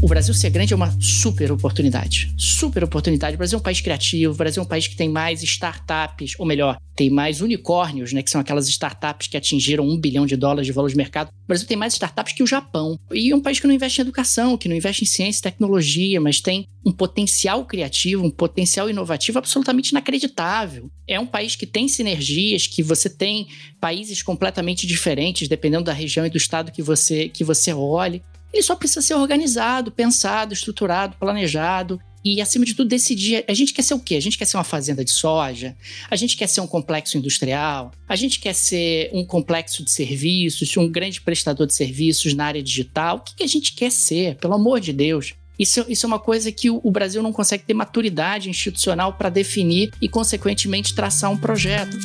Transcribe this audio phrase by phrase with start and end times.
[0.00, 2.32] O Brasil ser grande é uma super oportunidade.
[2.38, 3.34] Super oportunidade.
[3.34, 6.34] O Brasil é um país criativo, o Brasil é um país que tem mais startups,
[6.38, 8.22] ou melhor, tem mais unicórnios, né?
[8.22, 11.30] Que são aquelas startups que atingiram um bilhão de dólares de valor de mercado.
[11.30, 12.96] O Brasil tem mais startups que o Japão.
[13.12, 15.42] E é um país que não investe em educação, que não investe em ciência e
[15.42, 20.88] tecnologia, mas tem um potencial criativo, um potencial inovativo absolutamente inacreditável.
[21.08, 23.48] É um país que tem sinergias, que você tem
[23.80, 28.22] países completamente diferentes, dependendo da região e do estado que você, que você olhe.
[28.52, 33.44] Ele só precisa ser organizado, pensado, estruturado, planejado e, acima de tudo, decidir.
[33.46, 34.16] A gente quer ser o quê?
[34.16, 35.76] A gente quer ser uma fazenda de soja?
[36.10, 37.92] A gente quer ser um complexo industrial?
[38.08, 42.62] A gente quer ser um complexo de serviços, um grande prestador de serviços na área
[42.62, 43.16] digital?
[43.16, 44.36] O que, a gente quer ser?
[44.36, 45.34] Pelo amor de Deus.
[45.58, 49.28] Isso, isso é uma coisa que o, o Brasil não consegue ter maturidade institucional para
[49.28, 51.96] definir e, consequentemente, traçar um projeto.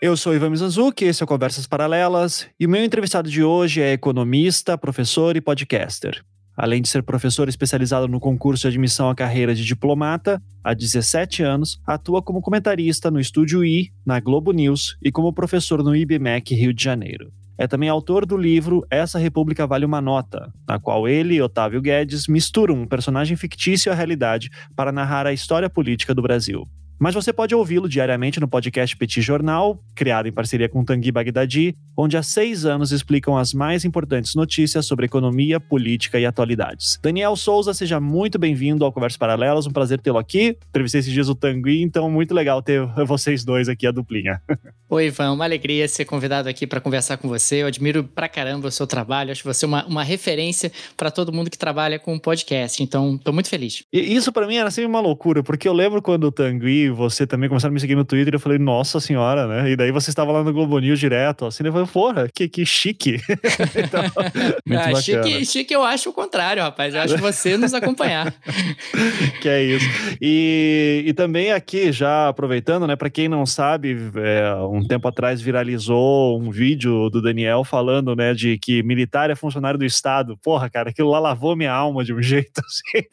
[0.00, 3.80] Eu sou Ivan Mizanzuki, esse é o Conversas Paralelas, e o meu entrevistado de hoje
[3.80, 6.22] é economista, professor e podcaster.
[6.54, 11.42] Além de ser professor especializado no concurso de admissão à carreira de diplomata, há 17
[11.42, 16.54] anos atua como comentarista no Estúdio I, na Globo News e como professor no IBMEC
[16.54, 17.32] Rio de Janeiro.
[17.56, 21.80] É também autor do livro Essa República Vale uma Nota, na qual ele e Otávio
[21.80, 26.68] Guedes misturam um personagem fictício à realidade para narrar a história política do Brasil.
[26.98, 31.76] Mas você pode ouvi-lo diariamente no podcast Petit Jornal, criado em parceria com Tanguy Bagdadi,
[31.94, 36.98] onde há seis anos explicam as mais importantes notícias sobre economia, política e atualidades.
[37.02, 40.56] Daniel Souza, seja muito bem-vindo ao Conversas Paralelas, um prazer tê-lo aqui.
[40.70, 44.40] Entrevistei esses dias o Tanguy, então muito legal ter vocês dois aqui, a duplinha.
[44.88, 47.56] Oi, Ivan, uma alegria ser convidado aqui para conversar com você.
[47.56, 51.50] Eu admiro pra caramba o seu trabalho, acho você uma, uma referência para todo mundo
[51.50, 53.82] que trabalha com podcast, então estou muito feliz.
[53.92, 57.26] E isso para mim era sempre uma loucura, porque eu lembro quando o Tanguy você
[57.26, 59.70] também começaram a me seguir no Twitter e eu falei, nossa senhora, né?
[59.70, 62.64] E daí você estava lá no Globo News direto, assim, eu falei, porra, que, que
[62.64, 63.20] chique.
[63.76, 64.02] então,
[64.66, 66.94] muito ah, chique, chique eu acho o contrário, rapaz.
[66.94, 68.34] Eu acho você nos acompanhar.
[69.40, 69.86] que é isso.
[70.20, 75.40] E, e também aqui, já aproveitando, né, para quem não sabe, é, um tempo atrás
[75.40, 80.38] viralizou um vídeo do Daniel falando, né, de que militar é funcionário do Estado.
[80.42, 83.06] Porra, cara, aquilo lá lavou minha alma de um jeito assim.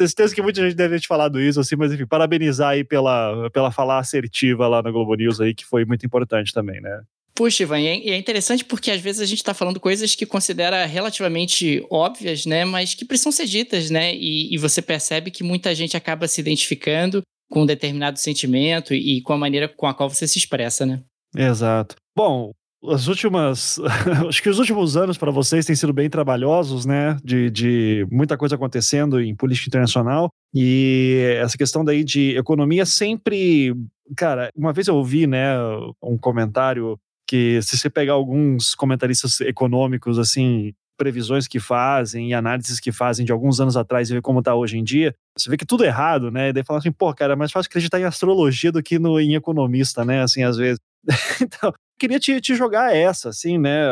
[0.00, 2.82] Tenho certeza que muita gente deve ter te falado isso, assim, mas enfim, parabenizar aí
[2.82, 7.02] pela, pela fala assertiva lá na Globo News aí, que foi muito importante também, né?
[7.34, 10.86] Puxa, Ivan, e é interessante porque às vezes a gente está falando coisas que considera
[10.86, 12.64] relativamente óbvias, né?
[12.64, 14.14] Mas que precisam ser ditas, né?
[14.14, 19.20] E, e, você percebe que muita gente acaba se identificando com um determinado sentimento e
[19.20, 21.02] com a maneira com a qual você se expressa, né?
[21.36, 21.94] Exato.
[22.16, 22.52] Bom,
[22.88, 23.78] as últimas.
[24.28, 27.16] Acho que os últimos anos para vocês têm sido bem trabalhosos, né?
[27.22, 30.30] De, de muita coisa acontecendo em política internacional.
[30.54, 33.74] E essa questão daí de economia sempre.
[34.16, 35.54] Cara, uma vez eu ouvi, né,
[36.02, 36.98] um comentário
[37.28, 43.24] que se você pegar alguns comentaristas econômicos, assim, previsões que fazem e análises que fazem
[43.24, 45.82] de alguns anos atrás e ver como está hoje em dia, você vê que tudo
[45.82, 46.48] é errado, né?
[46.48, 49.18] E daí fala assim, pô, cara, é mais fácil acreditar em astrologia do que no,
[49.18, 50.22] em economista, né?
[50.22, 50.78] Assim, às vezes.
[51.42, 53.82] então, queria te, te jogar essa, assim, né?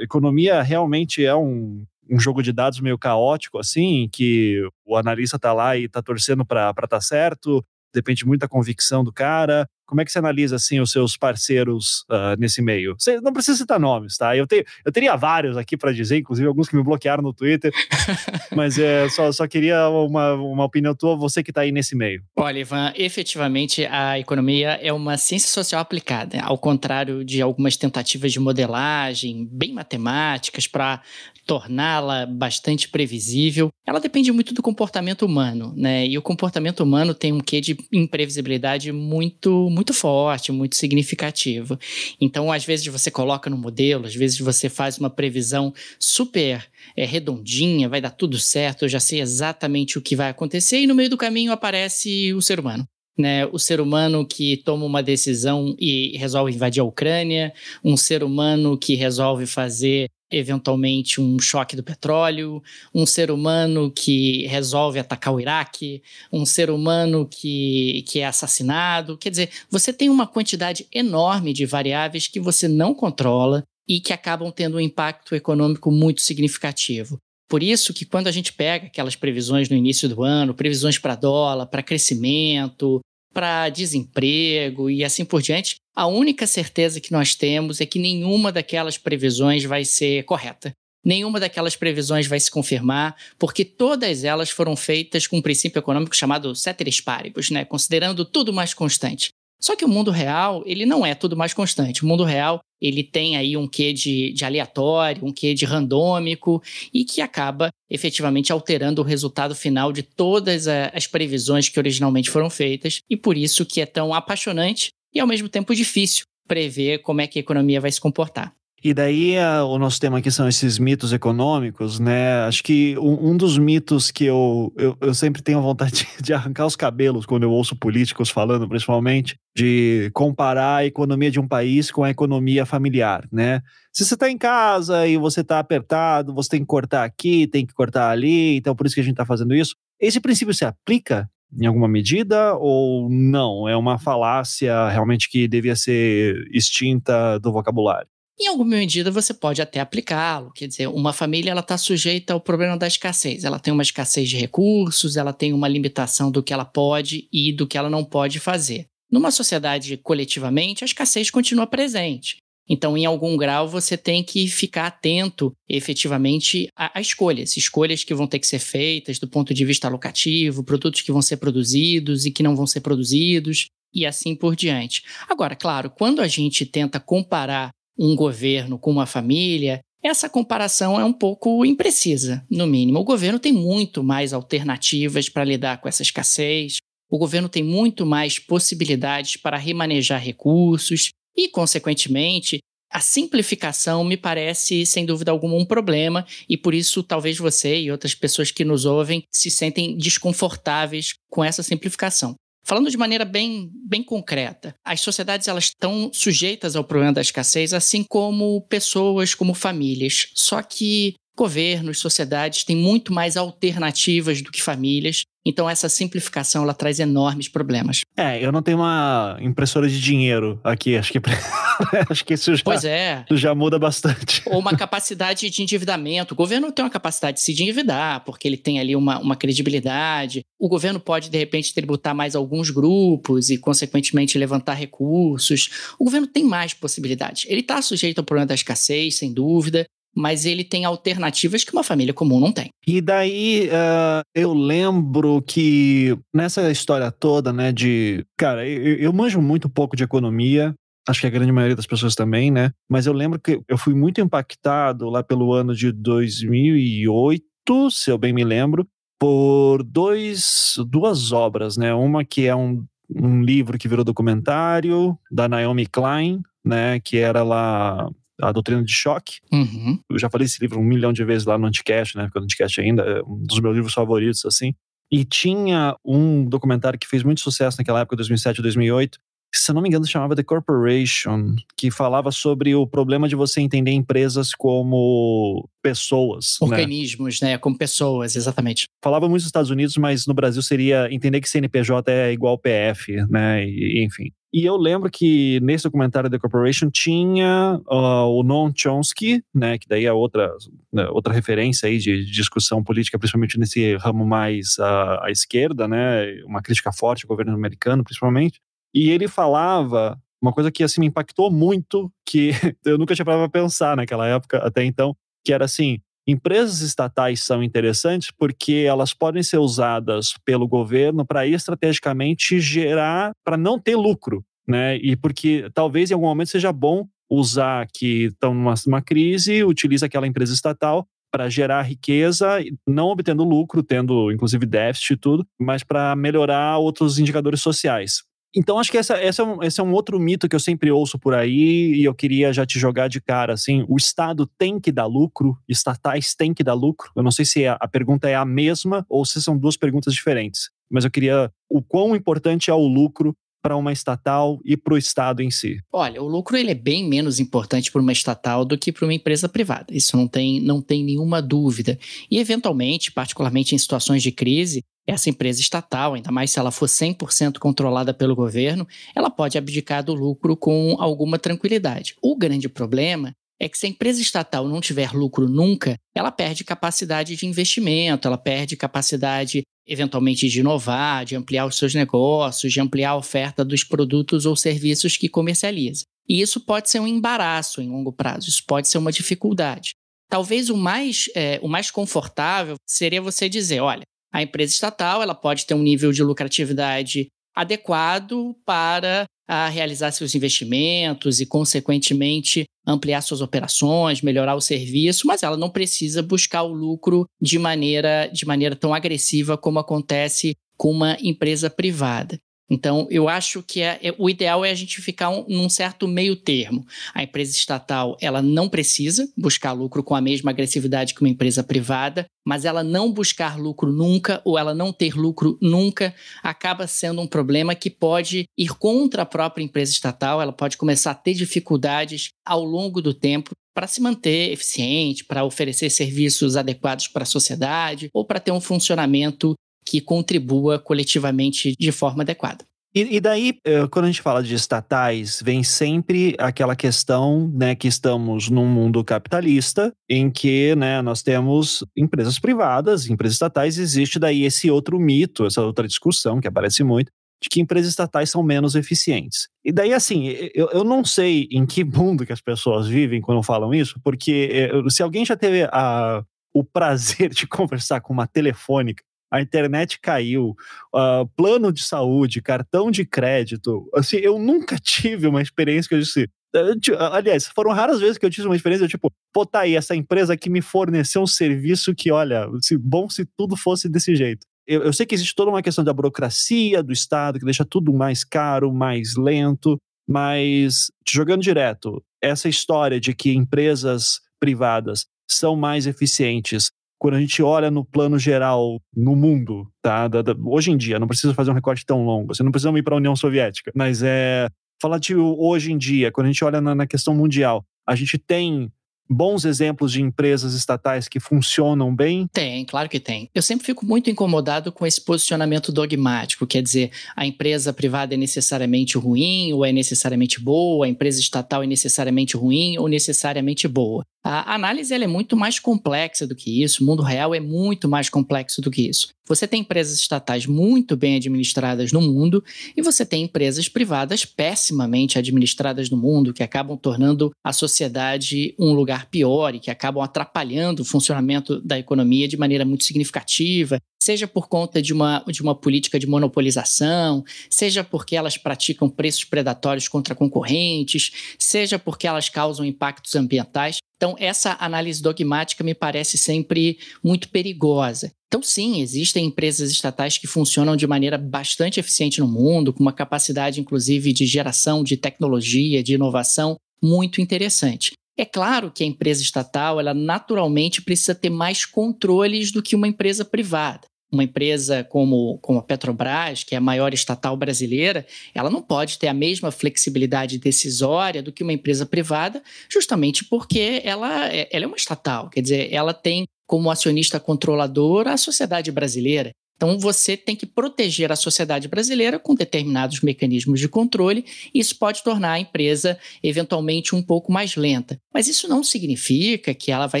[0.02, 5.52] Economia realmente é um, um jogo de dados meio caótico, assim, que o analista tá
[5.52, 9.68] lá e tá torcendo para estar tá certo, depende muito da convicção do cara.
[9.88, 12.94] Como é que você analisa assim os seus parceiros uh, nesse meio?
[12.98, 14.36] Você não precisa citar nomes, tá?
[14.36, 17.72] Eu, tenho, eu teria vários aqui para dizer, inclusive alguns que me bloquearam no Twitter,
[18.54, 22.22] mas é, só, só queria uma, uma opinião tua, você que está aí nesse meio.
[22.36, 28.30] Olha, Ivan, efetivamente a economia é uma ciência social aplicada, ao contrário de algumas tentativas
[28.30, 31.00] de modelagem bem matemáticas para
[31.48, 33.70] torná-la bastante previsível.
[33.86, 36.06] Ela depende muito do comportamento humano, né?
[36.06, 41.78] E o comportamento humano tem um quê de imprevisibilidade muito muito forte, muito significativo.
[42.20, 46.66] Então, às vezes você coloca no modelo, às vezes você faz uma previsão super
[46.96, 50.86] é, redondinha, vai dar tudo certo, eu já sei exatamente o que vai acontecer, e
[50.86, 52.84] no meio do caminho aparece o ser humano.
[53.16, 57.52] Né, o ser humano que toma uma decisão e resolve invadir a Ucrânia,
[57.84, 62.62] um ser humano que resolve fazer eventualmente um choque do petróleo,
[62.94, 66.02] um ser humano que resolve atacar o Iraque,
[66.32, 69.16] um ser humano que, que é assassinado.
[69.16, 74.12] Quer dizer, você tem uma quantidade enorme de variáveis que você não controla e que
[74.12, 77.18] acabam tendo um impacto econômico muito significativo.
[77.48, 81.14] Por isso que quando a gente pega aquelas previsões no início do ano, previsões para
[81.14, 83.00] dólar, para crescimento,
[83.38, 88.50] para desemprego e assim por diante, a única certeza que nós temos é que nenhuma
[88.50, 90.72] daquelas previsões vai ser correta.
[91.06, 96.16] nenhuma daquelas previsões vai se confirmar, porque todas elas foram feitas com um princípio econômico
[96.16, 97.64] chamado ceteris paribus, né?
[97.64, 99.28] considerando tudo mais constante.
[99.60, 102.04] Só que o mundo real, ele não é tudo mais constante.
[102.04, 106.62] O mundo real, ele tem aí um quê de, de aleatório, um quê de randômico,
[106.94, 112.48] e que acaba efetivamente alterando o resultado final de todas as previsões que originalmente foram
[112.48, 117.20] feitas, e por isso que é tão apaixonante e ao mesmo tempo difícil prever como
[117.20, 118.57] é que a economia vai se comportar.
[118.82, 122.44] E daí a, o nosso tema aqui são esses mitos econômicos, né?
[122.44, 126.64] Acho que um, um dos mitos que eu, eu, eu, sempre tenho vontade de arrancar
[126.64, 131.90] os cabelos quando eu ouço políticos falando, principalmente, de comparar a economia de um país
[131.90, 133.62] com a economia familiar, né?
[133.92, 137.66] Se você está em casa e você está apertado, você tem que cortar aqui, tem
[137.66, 139.74] que cortar ali, então por isso que a gente está fazendo isso.
[140.00, 141.28] Esse princípio se aplica
[141.58, 143.68] em alguma medida ou não?
[143.68, 148.08] É uma falácia realmente que devia ser extinta do vocabulário?
[148.40, 150.52] Em alguma medida você pode até aplicá-lo.
[150.52, 153.42] Quer dizer, uma família ela está sujeita ao problema da escassez.
[153.42, 157.52] Ela tem uma escassez de recursos, ela tem uma limitação do que ela pode e
[157.52, 158.86] do que ela não pode fazer.
[159.10, 162.36] Numa sociedade coletivamente, a escassez continua presente.
[162.68, 168.26] Então, em algum grau, você tem que ficar atento efetivamente a, escolhas, escolhas que vão
[168.26, 172.30] ter que ser feitas do ponto de vista alocativo, produtos que vão ser produzidos e
[172.30, 175.02] que não vão ser produzidos, e assim por diante.
[175.26, 181.04] Agora, claro, quando a gente tenta comparar um governo com uma família, essa comparação é
[181.04, 183.00] um pouco imprecisa, no mínimo.
[183.00, 186.76] O governo tem muito mais alternativas para lidar com essa escassez,
[187.10, 192.58] o governo tem muito mais possibilidades para remanejar recursos e, consequentemente,
[192.90, 197.90] a simplificação me parece, sem dúvida alguma, um problema, e por isso talvez você e
[197.90, 202.34] outras pessoas que nos ouvem se sentem desconfortáveis com essa simplificação.
[202.68, 207.72] Falando de maneira bem, bem concreta, as sociedades elas estão sujeitas ao problema da escassez,
[207.72, 210.26] assim como pessoas, como famílias.
[210.34, 216.74] Só que governos, sociedades têm muito mais alternativas do que famílias então essa simplificação ela
[216.74, 218.02] traz enormes problemas.
[218.14, 221.18] É, eu não tenho uma impressora de dinheiro aqui, acho que
[222.10, 223.24] acho que isso já, pois é.
[223.32, 224.42] já muda bastante.
[224.46, 226.34] Ou uma capacidade de endividamento.
[226.34, 230.42] O governo tem uma capacidade de se endividar, porque ele tem ali uma, uma credibilidade.
[230.58, 235.70] O governo pode, de repente, tributar mais alguns grupos e, consequentemente, levantar recursos.
[235.98, 237.46] O governo tem mais possibilidades.
[237.48, 239.86] Ele está sujeito ao problema da escassez, sem dúvida
[240.18, 242.70] mas ele tem alternativas que uma família comum não tem.
[242.84, 248.26] E daí uh, eu lembro que nessa história toda, né, de.
[248.36, 250.74] Cara, eu, eu manjo muito pouco de economia,
[251.08, 252.72] acho que a grande maioria das pessoas também, né?
[252.90, 257.44] Mas eu lembro que eu fui muito impactado lá pelo ano de 2008,
[257.92, 258.88] se eu bem me lembro,
[259.20, 261.94] por dois, duas obras, né?
[261.94, 266.98] Uma que é um, um livro que virou documentário da Naomi Klein, né?
[266.98, 269.38] Que era lá a Doutrina de Choque.
[269.52, 269.98] Uhum.
[270.10, 272.24] Eu já falei esse livro um milhão de vezes lá no Anticast, né?
[272.24, 274.74] Porque o Anticast ainda é um dos meus livros favoritos, assim.
[275.10, 279.24] E tinha um documentário que fez muito sucesso naquela época, 2007, 2008, que,
[279.54, 283.92] se não me engano, chamava The Corporation, que falava sobre o problema de você entender
[283.92, 286.58] empresas como pessoas.
[286.60, 286.68] Né?
[286.68, 287.52] Organismos, né?
[287.52, 287.58] né?
[287.58, 288.86] Como pessoas, exatamente.
[289.02, 293.14] Falava muito nos Estados Unidos, mas no Brasil seria entender que CNPJ é igual PF,
[293.28, 293.64] né?
[293.64, 294.30] E, enfim.
[294.52, 299.86] E eu lembro que nesse documentário The Corporation tinha uh, o Noam Chomsky, né, que
[299.86, 300.50] daí é outra,
[300.90, 305.86] né, outra referência aí de, de, discussão política, principalmente nesse ramo mais uh, à esquerda,
[305.86, 308.58] né, uma crítica forte ao governo americano, principalmente.
[308.94, 312.50] E ele falava uma coisa que assim me impactou muito, que
[312.84, 317.42] eu nunca tinha parado para pensar naquela época até então, que era assim, Empresas estatais
[317.42, 323.96] são interessantes porque elas podem ser usadas pelo governo para estrategicamente gerar, para não ter
[323.96, 324.98] lucro, né?
[324.98, 330.04] E porque talvez em algum momento seja bom usar que estão numa, numa crise, utiliza
[330.04, 335.82] aquela empresa estatal para gerar riqueza, não obtendo lucro, tendo inclusive déficit e tudo, mas
[335.82, 338.22] para melhorar outros indicadores sociais.
[338.54, 341.18] Então, acho que essa, essa é esse é um outro mito que eu sempre ouço
[341.18, 344.90] por aí e eu queria já te jogar de cara, assim, o Estado tem que
[344.90, 347.10] dar lucro, estatais têm que dar lucro.
[347.14, 350.14] Eu não sei se a, a pergunta é a mesma ou se são duas perguntas
[350.14, 354.94] diferentes, mas eu queria o quão importante é o lucro para uma estatal e para
[354.94, 355.78] o Estado em si?
[355.92, 359.14] Olha, o lucro ele é bem menos importante para uma estatal do que para uma
[359.14, 359.86] empresa privada.
[359.90, 361.98] Isso não tem, não tem nenhuma dúvida.
[362.30, 366.86] E, eventualmente, particularmente em situações de crise, essa empresa estatal, ainda mais se ela for
[366.86, 368.86] 100% controlada pelo governo,
[369.16, 372.14] ela pode abdicar do lucro com alguma tranquilidade.
[372.22, 376.64] O grande problema é que se a empresa estatal não tiver lucro nunca, ela perde
[376.64, 382.80] capacidade de investimento, ela perde capacidade, eventualmente, de inovar, de ampliar os seus negócios, de
[382.80, 386.04] ampliar a oferta dos produtos ou serviços que comercializa.
[386.28, 389.92] E isso pode ser um embaraço em longo prazo, isso pode ser uma dificuldade.
[390.30, 395.34] Talvez o mais, é, o mais confortável seria você dizer: olha, a empresa estatal ela
[395.34, 403.22] pode ter um nível de lucratividade adequado para a realizar seus investimentos e, consequentemente, ampliar
[403.22, 408.46] suas operações, melhorar o serviço, mas ela não precisa buscar o lucro de maneira, de
[408.46, 412.38] maneira tão agressiva como acontece com uma empresa privada.
[412.70, 416.06] Então, eu acho que é, é, o ideal é a gente ficar um, num certo
[416.06, 416.86] meio termo.
[417.14, 421.62] A empresa estatal, ela não precisa buscar lucro com a mesma agressividade que uma empresa
[421.64, 427.22] privada, mas ela não buscar lucro nunca ou ela não ter lucro nunca acaba sendo
[427.22, 431.34] um problema que pode ir contra a própria empresa estatal, ela pode começar a ter
[431.34, 437.26] dificuldades ao longo do tempo para se manter eficiente, para oferecer serviços adequados para a
[437.26, 439.54] sociedade ou para ter um funcionamento
[439.88, 442.64] que contribua coletivamente de forma adequada.
[442.94, 447.74] E, e, daí, eh, quando a gente fala de estatais, vem sempre aquela questão, né,
[447.74, 454.18] que estamos num mundo capitalista, em que, né, nós temos empresas privadas, empresas estatais, existe
[454.18, 457.10] daí esse outro mito, essa outra discussão que aparece muito,
[457.42, 459.48] de que empresas estatais são menos eficientes.
[459.64, 463.42] E daí, assim, eu, eu não sei em que mundo que as pessoas vivem quando
[463.42, 466.22] falam isso, porque eh, se alguém já teve a,
[466.54, 470.54] o prazer de conversar com uma telefônica a internet caiu,
[470.94, 473.88] uh, plano de saúde, cartão de crédito.
[473.94, 476.28] Assim, eu nunca tive uma experiência que eu disse.
[476.54, 476.74] Eh,
[477.12, 480.36] aliás, foram raras vezes que eu tive uma experiência, tipo, pô, tá aí, essa empresa
[480.36, 484.46] que me forneceu um serviço que, olha, se, bom se tudo fosse desse jeito.
[484.66, 487.92] Eu, eu sei que existe toda uma questão da burocracia do Estado, que deixa tudo
[487.92, 489.76] mais caro, mais lento,
[490.08, 497.42] mas, jogando direto, essa história de que empresas privadas são mais eficientes quando a gente
[497.42, 500.08] olha no plano geral no mundo, tá?
[500.08, 502.76] Da, da, hoje em dia, não precisa fazer um recorte tão longo, você não precisa
[502.76, 504.48] ir para a União Soviética, mas é
[504.80, 508.18] falar de hoje em dia, quando a gente olha na, na questão mundial, a gente
[508.18, 508.70] tem
[509.08, 512.28] bons exemplos de empresas estatais que funcionam bem?
[512.32, 513.30] Tem, claro que tem.
[513.34, 518.16] Eu sempre fico muito incomodado com esse posicionamento dogmático, quer dizer, a empresa privada é
[518.16, 524.04] necessariamente ruim ou é necessariamente boa, a empresa estatal é necessariamente ruim ou necessariamente boa.
[524.30, 528.10] A análise é muito mais complexa do que isso, o mundo real é muito mais
[528.10, 529.08] complexo do que isso.
[529.26, 532.44] Você tem empresas estatais muito bem administradas no mundo
[532.76, 538.74] e você tem empresas privadas pessimamente administradas no mundo, que acabam tornando a sociedade um
[538.74, 544.26] lugar pior e que acabam atrapalhando o funcionamento da economia de maneira muito significativa seja
[544.26, 549.86] por conta de uma, de uma política de monopolização, seja porque elas praticam preços predatórios
[549.86, 553.78] contra concorrentes, seja porque elas causam impactos ambientais.
[553.98, 558.12] Então, essa análise dogmática me parece sempre muito perigosa.
[558.28, 562.92] Então, sim, existem empresas estatais que funcionam de maneira bastante eficiente no mundo, com uma
[562.92, 567.92] capacidade, inclusive, de geração de tecnologia, de inovação muito interessante.
[568.16, 572.86] É claro que a empresa estatal, ela naturalmente precisa ter mais controles do que uma
[572.86, 578.50] empresa privada uma empresa como, como a Petrobras, que é a maior estatal brasileira, ela
[578.50, 584.32] não pode ter a mesma flexibilidade decisória do que uma empresa privada, justamente porque ela,
[584.32, 585.28] é, ela é uma estatal.
[585.28, 589.30] Quer dizer, ela tem como acionista controlador a sociedade brasileira.
[589.58, 594.24] Então, você tem que proteger a sociedade brasileira com determinados mecanismos de controle,
[594.54, 598.00] e isso pode tornar a empresa eventualmente um pouco mais lenta.
[598.14, 600.00] Mas isso não significa que ela vai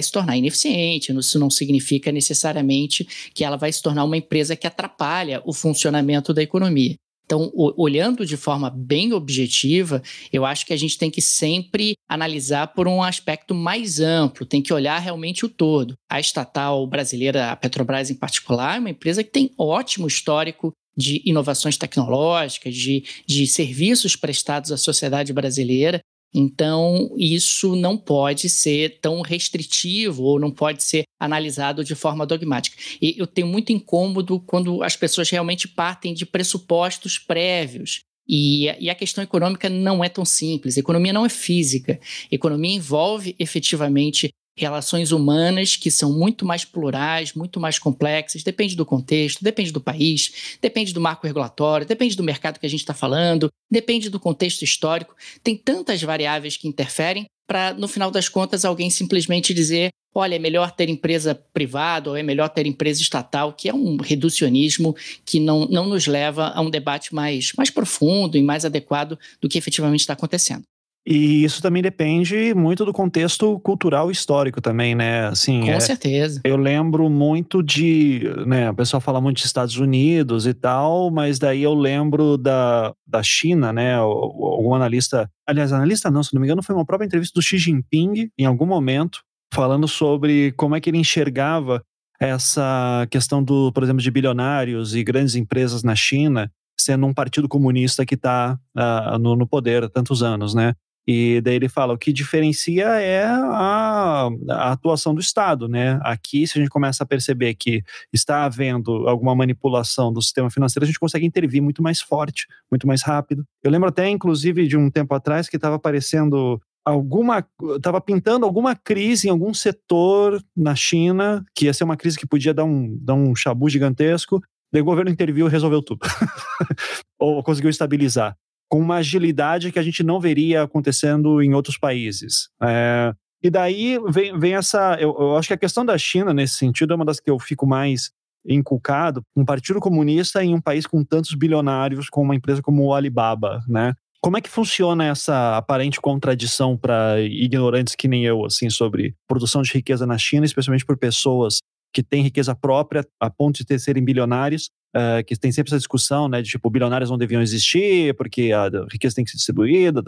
[0.00, 4.66] se tornar ineficiente, isso não significa necessariamente que ela vai se tornar uma empresa que
[4.66, 6.94] atrapalha o funcionamento da economia.
[7.28, 12.68] Então, olhando de forma bem objetiva, eu acho que a gente tem que sempre analisar
[12.68, 15.92] por um aspecto mais amplo, tem que olhar realmente o todo.
[16.10, 21.20] A estatal brasileira, a Petrobras em particular, é uma empresa que tem ótimo histórico de
[21.26, 26.00] inovações tecnológicas, de, de serviços prestados à sociedade brasileira.
[26.34, 32.76] Então, isso não pode ser tão restritivo ou não pode ser analisado de forma dogmática.
[33.00, 38.00] E eu tenho muito incômodo quando as pessoas realmente partem de pressupostos prévios.
[38.28, 40.76] E, e a questão econômica não é tão simples.
[40.76, 41.98] Economia não é física.
[42.30, 48.84] Economia envolve efetivamente relações humanas que são muito mais plurais, muito mais complexas, depende do
[48.84, 52.94] contexto, depende do país, depende do marco regulatório, depende do mercado que a gente está
[52.94, 55.14] falando, depende do contexto histórico.
[55.42, 60.38] Tem tantas variáveis que interferem para, no final das contas, alguém simplesmente dizer: olha, é
[60.38, 65.40] melhor ter empresa privada ou é melhor ter empresa estatal, que é um reducionismo que
[65.40, 69.56] não, não nos leva a um debate mais, mais profundo e mais adequado do que
[69.56, 70.62] efetivamente está acontecendo.
[71.10, 75.28] E isso também depende muito do contexto cultural e histórico também, né?
[75.28, 76.38] Assim, Com é, certeza.
[76.44, 81.38] Eu lembro muito de, né, o pessoal fala muito de Estados Unidos e tal, mas
[81.38, 83.94] daí eu lembro da, da China, né?
[83.94, 87.56] Algum analista, aliás, analista não, se não me engano, foi uma própria entrevista do Xi
[87.56, 89.20] Jinping em algum momento,
[89.54, 91.82] falando sobre como é que ele enxergava
[92.20, 97.48] essa questão do, por exemplo, de bilionários e grandes empresas na China sendo um partido
[97.48, 100.74] comunista que está uh, ah, no, no, poder há tantos anos, né?
[101.10, 105.98] E daí ele fala, o que diferencia é a, a, atuação do Estado, né?
[106.02, 110.84] Aqui, se a gente começa a perceber que está havendo alguma manipulação do sistema financeiro,
[110.84, 113.42] a gente consegue intervir muito mais forte, muito mais rápido.
[113.64, 117.42] Eu lembro até, inclusive, de um tempo atrás que estava aparecendo alguma
[117.76, 122.26] estava pintando alguma crise em algum setor na China, que ia ser uma crise que
[122.26, 124.42] podia dar um, dar um chabu gigantesco.
[124.70, 126.00] Daí o governo interviu e resolveu tudo.
[127.18, 128.36] Ou conseguiu estabilizar
[128.68, 132.48] com uma agilidade que a gente não veria acontecendo em outros países.
[132.62, 134.96] É, e daí vem, vem essa.
[135.00, 137.38] Eu, eu, acho que a questão da China, nesse sentido, é uma das que eu
[137.38, 138.10] fico mais
[138.46, 139.22] inculcado.
[139.36, 143.60] Um partido comunista em um país com tantos bilionários, com uma empresa como o Alibaba,
[143.68, 143.94] né?
[144.20, 149.62] Como é que funciona essa aparente contradição para ignorantes que nem eu, assim, sobre produção
[149.62, 151.58] de riqueza na China, especialmente por pessoas
[151.92, 156.28] que têm riqueza própria a ponto de serem bilionários, uh, que tem sempre essa discussão,
[156.28, 160.02] né, de tipo, bilionários não deviam existir, porque a riqueza tem que ser distribuída,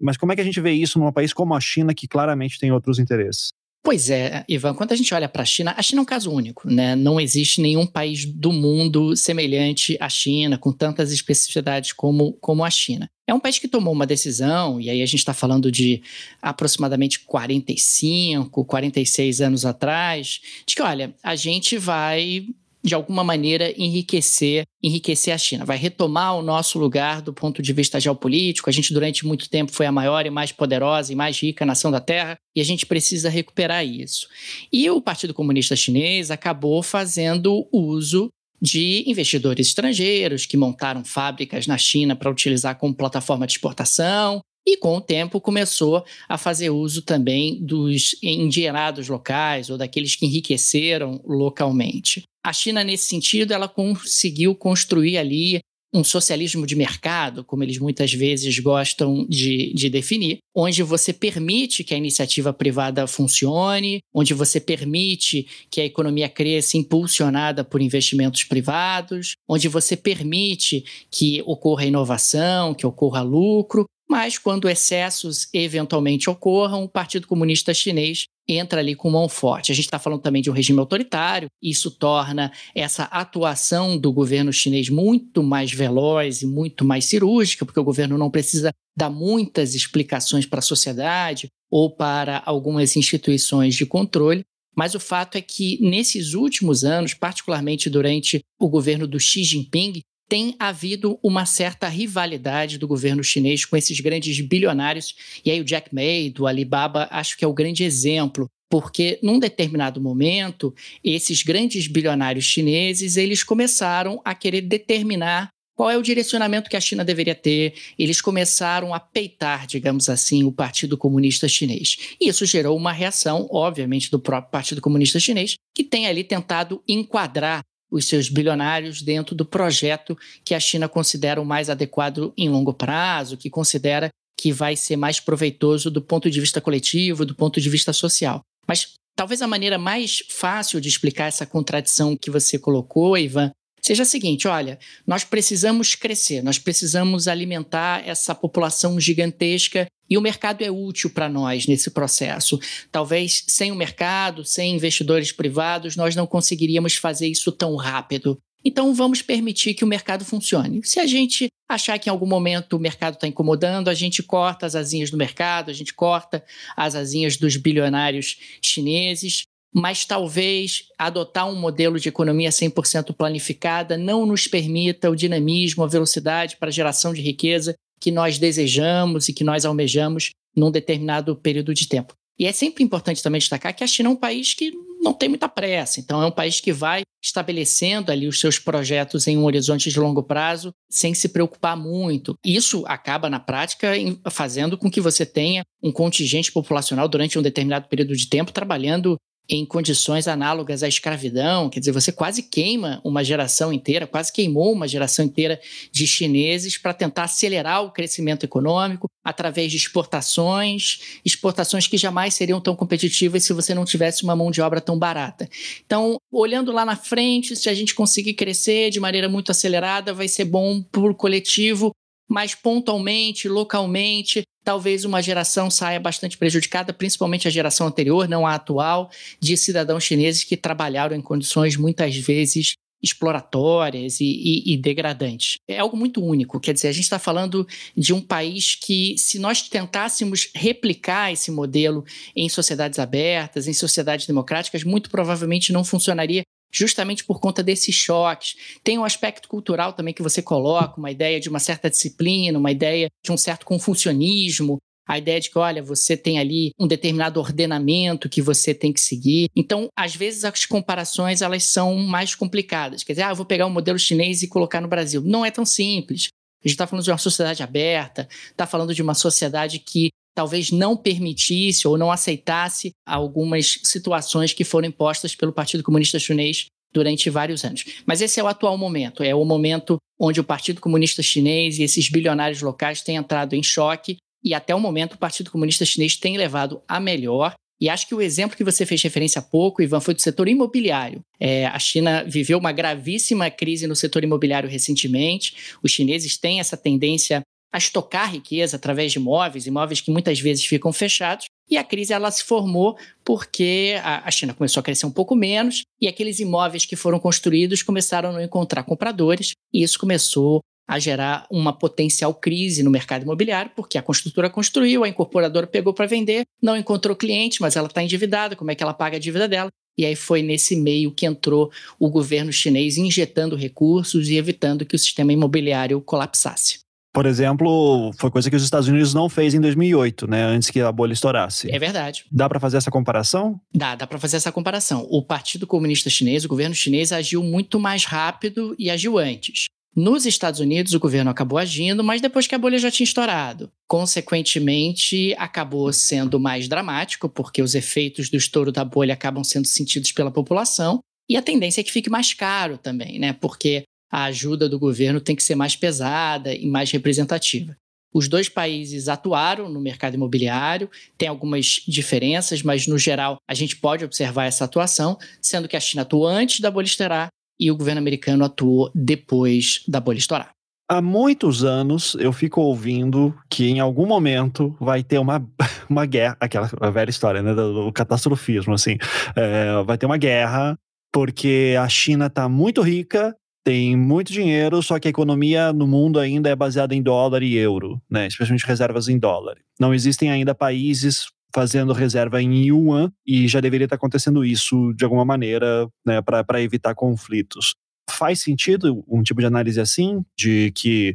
[0.00, 2.58] mas como é que a gente vê isso num país como a China, que claramente
[2.58, 3.52] tem outros interesses?
[3.84, 6.30] Pois é, Ivan, quando a gente olha para a China, a China é um caso
[6.30, 6.94] único, né?
[6.94, 12.70] Não existe nenhum país do mundo semelhante à China, com tantas especificidades como, como a
[12.70, 13.10] China.
[13.26, 16.00] É um país que tomou uma decisão, e aí a gente está falando de
[16.40, 22.46] aproximadamente 45, 46 anos atrás, de que, olha, a gente vai
[22.82, 27.72] de alguma maneira enriquecer, enriquecer a China, vai retomar o nosso lugar do ponto de
[27.72, 28.68] vista geopolítico.
[28.68, 31.90] A gente durante muito tempo foi a maior e mais poderosa e mais rica nação
[31.90, 34.26] da Terra, e a gente precisa recuperar isso.
[34.72, 38.28] E o Partido Comunista Chinês acabou fazendo uso
[38.60, 44.76] de investidores estrangeiros que montaram fábricas na China para utilizar como plataforma de exportação, e
[44.76, 51.20] com o tempo começou a fazer uso também dos endinheirados locais ou daqueles que enriqueceram
[51.26, 52.22] localmente.
[52.44, 55.60] A China, nesse sentido, ela conseguiu construir ali
[55.94, 61.84] um socialismo de mercado, como eles muitas vezes gostam de, de, definir, onde você permite
[61.84, 68.42] que a iniciativa privada funcione, onde você permite que a economia cresça impulsionada por investimentos
[68.44, 76.84] privados, onde você permite que ocorra inovação, que ocorra lucro, mas quando excessos eventualmente ocorram,
[76.84, 79.72] o Partido Comunista Chinês entra ali com mão forte.
[79.72, 84.52] A gente está falando também de um regime autoritário, isso torna essa atuação do governo
[84.52, 89.74] chinês muito mais veloz e muito mais cirúrgica, porque o governo não precisa dar muitas
[89.74, 94.42] explicações para a sociedade ou para algumas instituições de controle.
[94.76, 100.02] Mas o fato é que, nesses últimos anos, particularmente durante o governo do Xi Jinping,
[100.32, 105.14] tem havido uma certa rivalidade do governo chinês com esses grandes bilionários.
[105.44, 106.00] E aí o Jack Ma
[106.32, 112.46] do Alibaba acho que é o grande exemplo, porque num determinado momento, esses grandes bilionários
[112.46, 117.74] chineses, eles começaram a querer determinar qual é o direcionamento que a China deveria ter.
[117.98, 122.16] Eles começaram a peitar, digamos assim, o Partido Comunista Chinês.
[122.18, 126.82] E isso gerou uma reação, obviamente, do próprio Partido Comunista Chinês, que tem ali tentado
[126.88, 127.60] enquadrar
[127.92, 132.72] os seus bilionários dentro do projeto que a China considera o mais adequado em longo
[132.72, 134.08] prazo, que considera
[134.40, 138.40] que vai ser mais proveitoso do ponto de vista coletivo, do ponto de vista social.
[138.66, 143.52] Mas talvez a maneira mais fácil de explicar essa contradição que você colocou, Ivan,
[143.82, 150.20] seja a seguinte: olha, nós precisamos crescer, nós precisamos alimentar essa população gigantesca e o
[150.20, 152.58] mercado é útil para nós nesse processo.
[152.90, 158.38] Talvez sem o mercado, sem investidores privados, nós não conseguiríamos fazer isso tão rápido.
[158.64, 160.80] Então vamos permitir que o mercado funcione.
[160.84, 164.66] Se a gente achar que em algum momento o mercado está incomodando, a gente corta
[164.66, 166.44] as asinhas do mercado, a gente corta
[166.76, 174.26] as asinhas dos bilionários chineses mas talvez adotar um modelo de economia 100% planificada não
[174.26, 179.32] nos permita o dinamismo, a velocidade para a geração de riqueza que nós desejamos e
[179.32, 182.14] que nós almejamos num determinado período de tempo.
[182.38, 185.28] E é sempre importante também destacar que a China é um país que não tem
[185.28, 189.44] muita pressa, então é um país que vai estabelecendo ali os seus projetos em um
[189.44, 192.34] horizonte de longo prazo sem se preocupar muito.
[192.44, 193.92] Isso acaba na prática
[194.30, 199.16] fazendo com que você tenha um contingente populacional durante um determinado período de tempo trabalhando
[199.54, 204.72] em condições análogas à escravidão, quer dizer, você quase queima uma geração inteira, quase queimou
[204.72, 205.60] uma geração inteira
[205.92, 212.62] de chineses para tentar acelerar o crescimento econômico através de exportações, exportações que jamais seriam
[212.62, 215.46] tão competitivas se você não tivesse uma mão de obra tão barata.
[215.84, 220.28] Então, olhando lá na frente, se a gente conseguir crescer de maneira muito acelerada, vai
[220.28, 221.92] ser bom para o coletivo,
[222.32, 228.54] mas pontualmente, localmente, talvez uma geração saia bastante prejudicada, principalmente a geração anterior, não a
[228.54, 235.56] atual, de cidadãos chineses que trabalharam em condições muitas vezes exploratórias e, e, e, degradantes.
[235.68, 236.58] É algo muito único.
[236.58, 241.50] Quer dizer, a gente está falando de um país que, se nós tentássemos replicar esse
[241.50, 242.02] modelo
[242.34, 246.44] em sociedades abertas, em sociedades democráticas, muito provavelmente não funcionaria.
[246.72, 248.56] Justamente por conta desses choques.
[248.82, 252.72] Tem um aspecto cultural também que você coloca, uma ideia de uma certa disciplina, uma
[252.72, 257.40] ideia de um certo confucionismo, a ideia de que, olha, você tem ali um determinado
[257.40, 259.48] ordenamento que você tem que seguir.
[259.54, 263.02] Então, às vezes as comparações elas são mais complicadas.
[263.02, 265.20] Quer dizer, ah, vou pegar um modelo chinês e colocar no Brasil.
[265.20, 266.28] Não é tão simples.
[266.64, 270.70] A gente está falando de uma sociedade aberta, está falando de uma sociedade que talvez
[270.70, 277.30] não permitisse ou não aceitasse algumas situações que foram impostas pelo Partido Comunista Chinês durante
[277.30, 277.84] vários anos.
[278.06, 281.82] Mas esse é o atual momento, é o momento onde o Partido Comunista Chinês e
[281.82, 286.16] esses bilionários locais têm entrado em choque e até o momento o Partido Comunista Chinês
[286.16, 287.54] tem levado a melhor.
[287.80, 290.46] E acho que o exemplo que você fez referência há pouco, Ivan, foi do setor
[290.46, 291.20] imobiliário.
[291.40, 295.76] É, a China viveu uma gravíssima crise no setor imobiliário recentemente.
[295.82, 300.64] Os chineses têm essa tendência a estocar riqueza através de imóveis, imóveis que muitas vezes
[300.64, 301.46] ficam fechados.
[301.70, 305.84] E a crise ela se formou porque a China começou a crescer um pouco menos
[306.00, 310.98] e aqueles imóveis que foram construídos começaram a não encontrar compradores e isso começou a
[310.98, 316.06] gerar uma potencial crise no mercado imobiliário, porque a construtora construiu, a incorporadora pegou para
[316.06, 319.48] vender, não encontrou cliente, mas ela está endividada, como é que ela paga a dívida
[319.48, 319.70] dela?
[319.96, 324.96] E aí foi nesse meio que entrou o governo chinês injetando recursos e evitando que
[324.96, 326.81] o sistema imobiliário colapsasse.
[327.12, 330.80] Por exemplo, foi coisa que os Estados Unidos não fez em 2008, né, antes que
[330.80, 331.70] a bolha estourasse.
[331.70, 332.24] É verdade.
[332.32, 333.60] Dá para fazer essa comparação?
[333.74, 335.06] Dá, dá para fazer essa comparação.
[335.10, 339.66] O Partido Comunista Chinês, o governo chinês agiu muito mais rápido e agiu antes.
[339.94, 343.70] Nos Estados Unidos, o governo acabou agindo, mas depois que a bolha já tinha estourado.
[343.86, 350.10] Consequentemente, acabou sendo mais dramático, porque os efeitos do estouro da bolha acabam sendo sentidos
[350.10, 351.00] pela população.
[351.28, 353.34] E a tendência é que fique mais caro também, né?
[353.34, 357.74] Porque a ajuda do governo tem que ser mais pesada e mais representativa.
[358.14, 363.76] Os dois países atuaram no mercado imobiliário, tem algumas diferenças, mas no geral a gente
[363.76, 367.76] pode observar essa atuação, sendo que a China atuou antes da bolha estourar e o
[367.76, 370.50] governo americano atuou depois da bolha estourar.
[370.90, 375.42] Há muitos anos eu fico ouvindo que em algum momento vai ter uma,
[375.88, 378.98] uma guerra, aquela velha história né, do, catastrofismo, assim,
[379.34, 380.76] é, vai ter uma guerra
[381.10, 386.18] porque a China está muito rica, tem muito dinheiro, só que a economia no mundo
[386.18, 389.56] ainda é baseada em dólar e euro, né, especialmente reservas em dólar.
[389.78, 395.04] Não existem ainda países fazendo reserva em yuan e já deveria estar acontecendo isso de
[395.04, 397.74] alguma maneira né, para evitar conflitos.
[398.10, 401.14] Faz sentido um tipo de análise assim, de que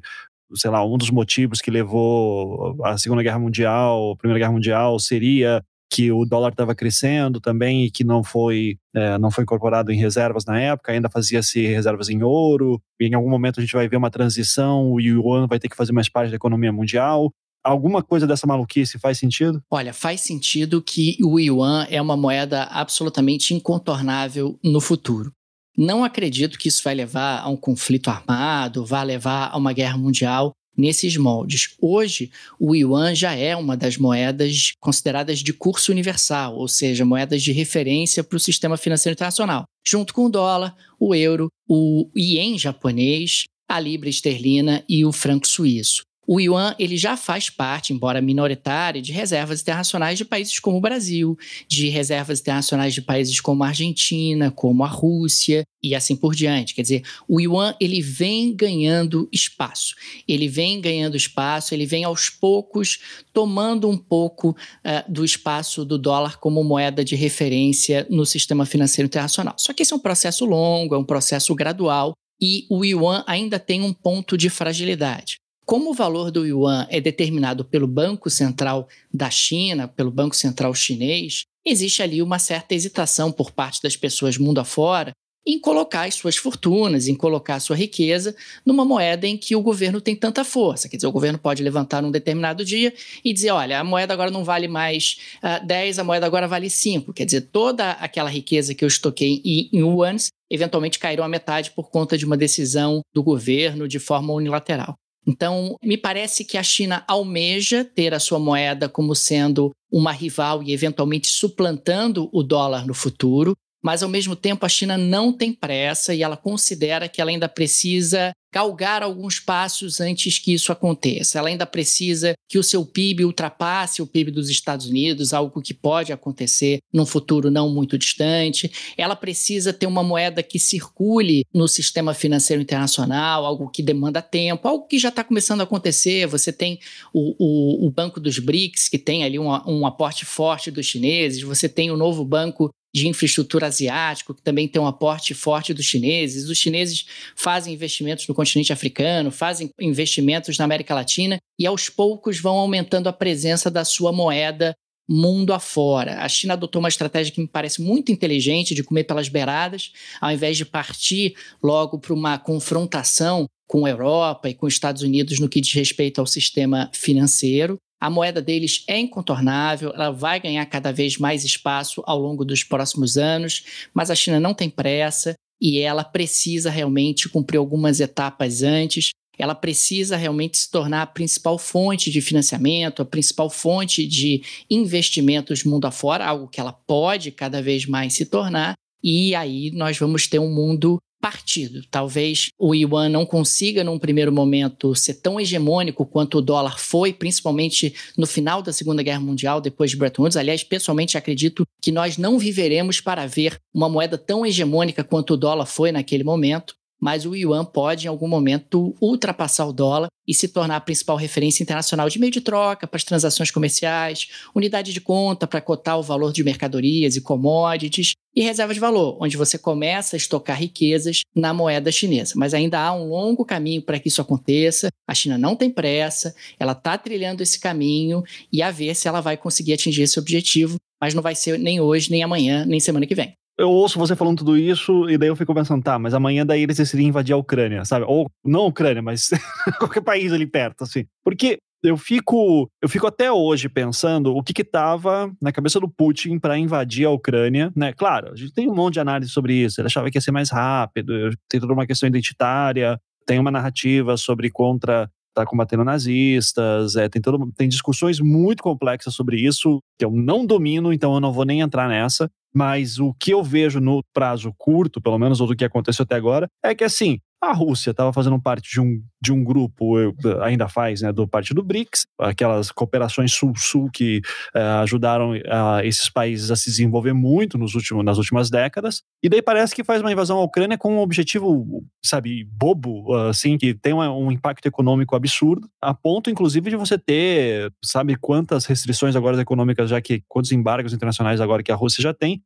[0.56, 4.98] sei lá, um dos motivos que levou a Segunda Guerra Mundial, a Primeira Guerra Mundial,
[5.00, 9.92] seria que o dólar estava crescendo também e que não foi, é, não foi incorporado
[9.92, 13.74] em reservas na época, ainda fazia-se reservas em ouro, e em algum momento a gente
[13.74, 17.32] vai ver uma transição, o yuan vai ter que fazer mais parte da economia mundial
[17.68, 19.62] alguma coisa dessa maluquice faz sentido?
[19.70, 25.32] Olha, faz sentido que o yuan é uma moeda absolutamente incontornável no futuro.
[25.78, 29.98] Não acredito que isso vai levar a um conflito armado, vai levar a uma guerra
[29.98, 31.76] mundial nesses moldes.
[31.82, 37.42] Hoje, o yuan já é uma das moedas consideradas de curso universal, ou seja, moedas
[37.42, 42.58] de referência para o sistema financeiro internacional, junto com o dólar, o euro, o ien
[42.58, 46.04] japonês, a libra esterlina e o franco suíço.
[46.28, 50.82] O yuan ele já faz parte, embora minoritário, de reservas internacionais de países como o
[50.82, 51.38] Brasil,
[51.70, 56.76] de reservas internacionais de países como a Argentina, como a Rússia e assim por diante.
[56.76, 59.96] Quer dizer, o yuan ele vem ganhando espaço.
[60.28, 63.00] Ele vem ganhando espaço, ele vem aos poucos
[63.32, 69.06] tomando um pouco uh, do espaço do dólar como moeda de referência no sistema financeiro
[69.06, 69.56] internacional.
[69.58, 73.58] Só que esse é um processo longo, é um processo gradual e o yuan ainda
[73.58, 75.38] tem um ponto de fragilidade.
[75.68, 80.74] Como o valor do yuan é determinado pelo Banco Central da China, pelo Banco Central
[80.74, 85.12] chinês, existe ali uma certa hesitação por parte das pessoas mundo afora
[85.46, 88.34] em colocar as suas fortunas, em colocar a sua riqueza
[88.66, 90.88] numa moeda em que o governo tem tanta força.
[90.88, 94.32] Quer dizer, o governo pode levantar num determinado dia e dizer: olha, a moeda agora
[94.32, 97.12] não vale mais uh, ah, 10, a moeda agora vale 5.
[97.12, 101.72] Quer dizer, toda aquela riqueza que eu estoquei em, em yuans eventualmente cairão a metade
[101.72, 104.96] por conta de uma decisão do governo de forma unilateral.
[105.28, 110.64] Então, me parece que a China almeja ter a sua moeda como sendo uma rival
[110.64, 115.52] e eventualmente suplantando o dólar no futuro, mas ao mesmo tempo a China não tem
[115.52, 121.38] pressa e ela considera que ela ainda precisa galgar alguns passos antes que isso aconteça.
[121.38, 125.74] Ela ainda precisa que o seu PIB ultrapasse o PIB dos Estados Unidos, algo que
[125.74, 128.72] pode acontecer num futuro não muito distante.
[128.98, 134.68] Ela precisa ter uma moeda que circule no sistema financeiro internacional, algo que demanda tempo,
[134.68, 136.26] algo que já está começando a acontecer.
[136.28, 136.80] Você tem
[137.14, 141.42] o, o, o, Banco dos BRICS, que tem ali um, um aporte forte dos chineses,
[141.42, 145.86] você tem o novo Banco de infraestrutura asiático, que também tem um aporte forte dos
[145.86, 146.50] chineses.
[146.50, 147.06] Os chineses
[147.36, 153.08] fazem investimentos no continente africano, fazem investimentos na América Latina e aos poucos vão aumentando
[153.08, 154.76] a presença da sua moeda
[155.10, 156.22] mundo afora.
[156.22, 160.32] A China adotou uma estratégia que me parece muito inteligente de comer pelas beiradas, ao
[160.32, 165.40] invés de partir logo para uma confrontação com a Europa e com os Estados Unidos
[165.40, 167.78] no que diz respeito ao sistema financeiro.
[168.00, 172.64] A moeda deles é incontornável, ela vai ganhar cada vez mais espaço ao longo dos
[172.64, 178.62] próximos anos, mas a China não tem pressa e ela precisa realmente cumprir algumas etapas
[178.62, 179.10] antes.
[179.38, 185.64] Ela precisa realmente se tornar a principal fonte de financiamento, a principal fonte de investimentos
[185.64, 188.74] mundo afora, algo que ela pode cada vez mais se tornar.
[189.04, 191.82] E aí nós vamos ter um mundo partido.
[191.92, 197.12] Talvez o yuan não consiga, num primeiro momento, ser tão hegemônico quanto o dólar foi,
[197.12, 200.38] principalmente no final da Segunda Guerra Mundial, depois de Bretton Woods.
[200.38, 205.38] Aliás, pessoalmente acredito que nós não viveremos para ver uma moeda tão hegemônica quanto o
[205.38, 210.34] dólar foi naquele momento mas o yuan pode, em algum momento, ultrapassar o dólar e
[210.34, 214.92] se tornar a principal referência internacional de meio de troca para as transações comerciais, unidade
[214.92, 219.38] de conta para cotar o valor de mercadorias e commodities, e reserva de valor, onde
[219.38, 222.34] você começa a estocar riquezas na moeda chinesa.
[222.36, 224.90] Mas ainda há um longo caminho para que isso aconteça.
[225.08, 229.22] A China não tem pressa, ela está trilhando esse caminho e a ver se ela
[229.22, 233.08] vai conseguir atingir esse objetivo, mas não vai ser nem hoje, nem amanhã, nem semana
[233.08, 236.14] que vem eu ouço você falando tudo isso e daí eu fico pensando, tá, mas
[236.14, 238.06] amanhã daí eles decidem invadir a Ucrânia, sabe?
[238.08, 239.30] Ou não a Ucrânia, mas
[239.80, 241.06] qualquer país ali perto, assim.
[241.24, 245.90] Porque eu fico, eu fico até hoje pensando o que que tava na cabeça do
[245.90, 247.94] Putin para invadir a Ucrânia, né?
[247.94, 249.80] Claro, a gente tem um monte de análise sobre isso.
[249.80, 254.18] Ele achava que ia ser mais rápido, tem toda uma questão identitária, tem uma narrativa
[254.18, 260.06] sobre contra tá combatendo nazistas, é, tem, todo, tem discussões muito complexas sobre isso que
[260.06, 262.30] eu não domino, então eu não vou nem entrar nessa.
[262.54, 266.16] Mas o que eu vejo no prazo curto, pelo menos, ou do que aconteceu até
[266.16, 269.96] agora, é que assim, a Rússia estava fazendo parte de um, de um grupo,
[270.42, 274.22] ainda faz, né, do parte do BRICS, aquelas cooperações sul-sul que
[274.56, 279.04] uh, ajudaram uh, esses países a se desenvolver muito nos últimos, nas últimas décadas.
[279.22, 283.58] E daí parece que faz uma invasão à Ucrânia com um objetivo, sabe, bobo, assim,
[283.58, 288.66] que tem um, um impacto econômico absurdo, a ponto, inclusive, de você ter, sabe, quantas
[288.66, 292.42] restrições agora econômicas, já que quantos embargos internacionais agora que a Rússia já tem,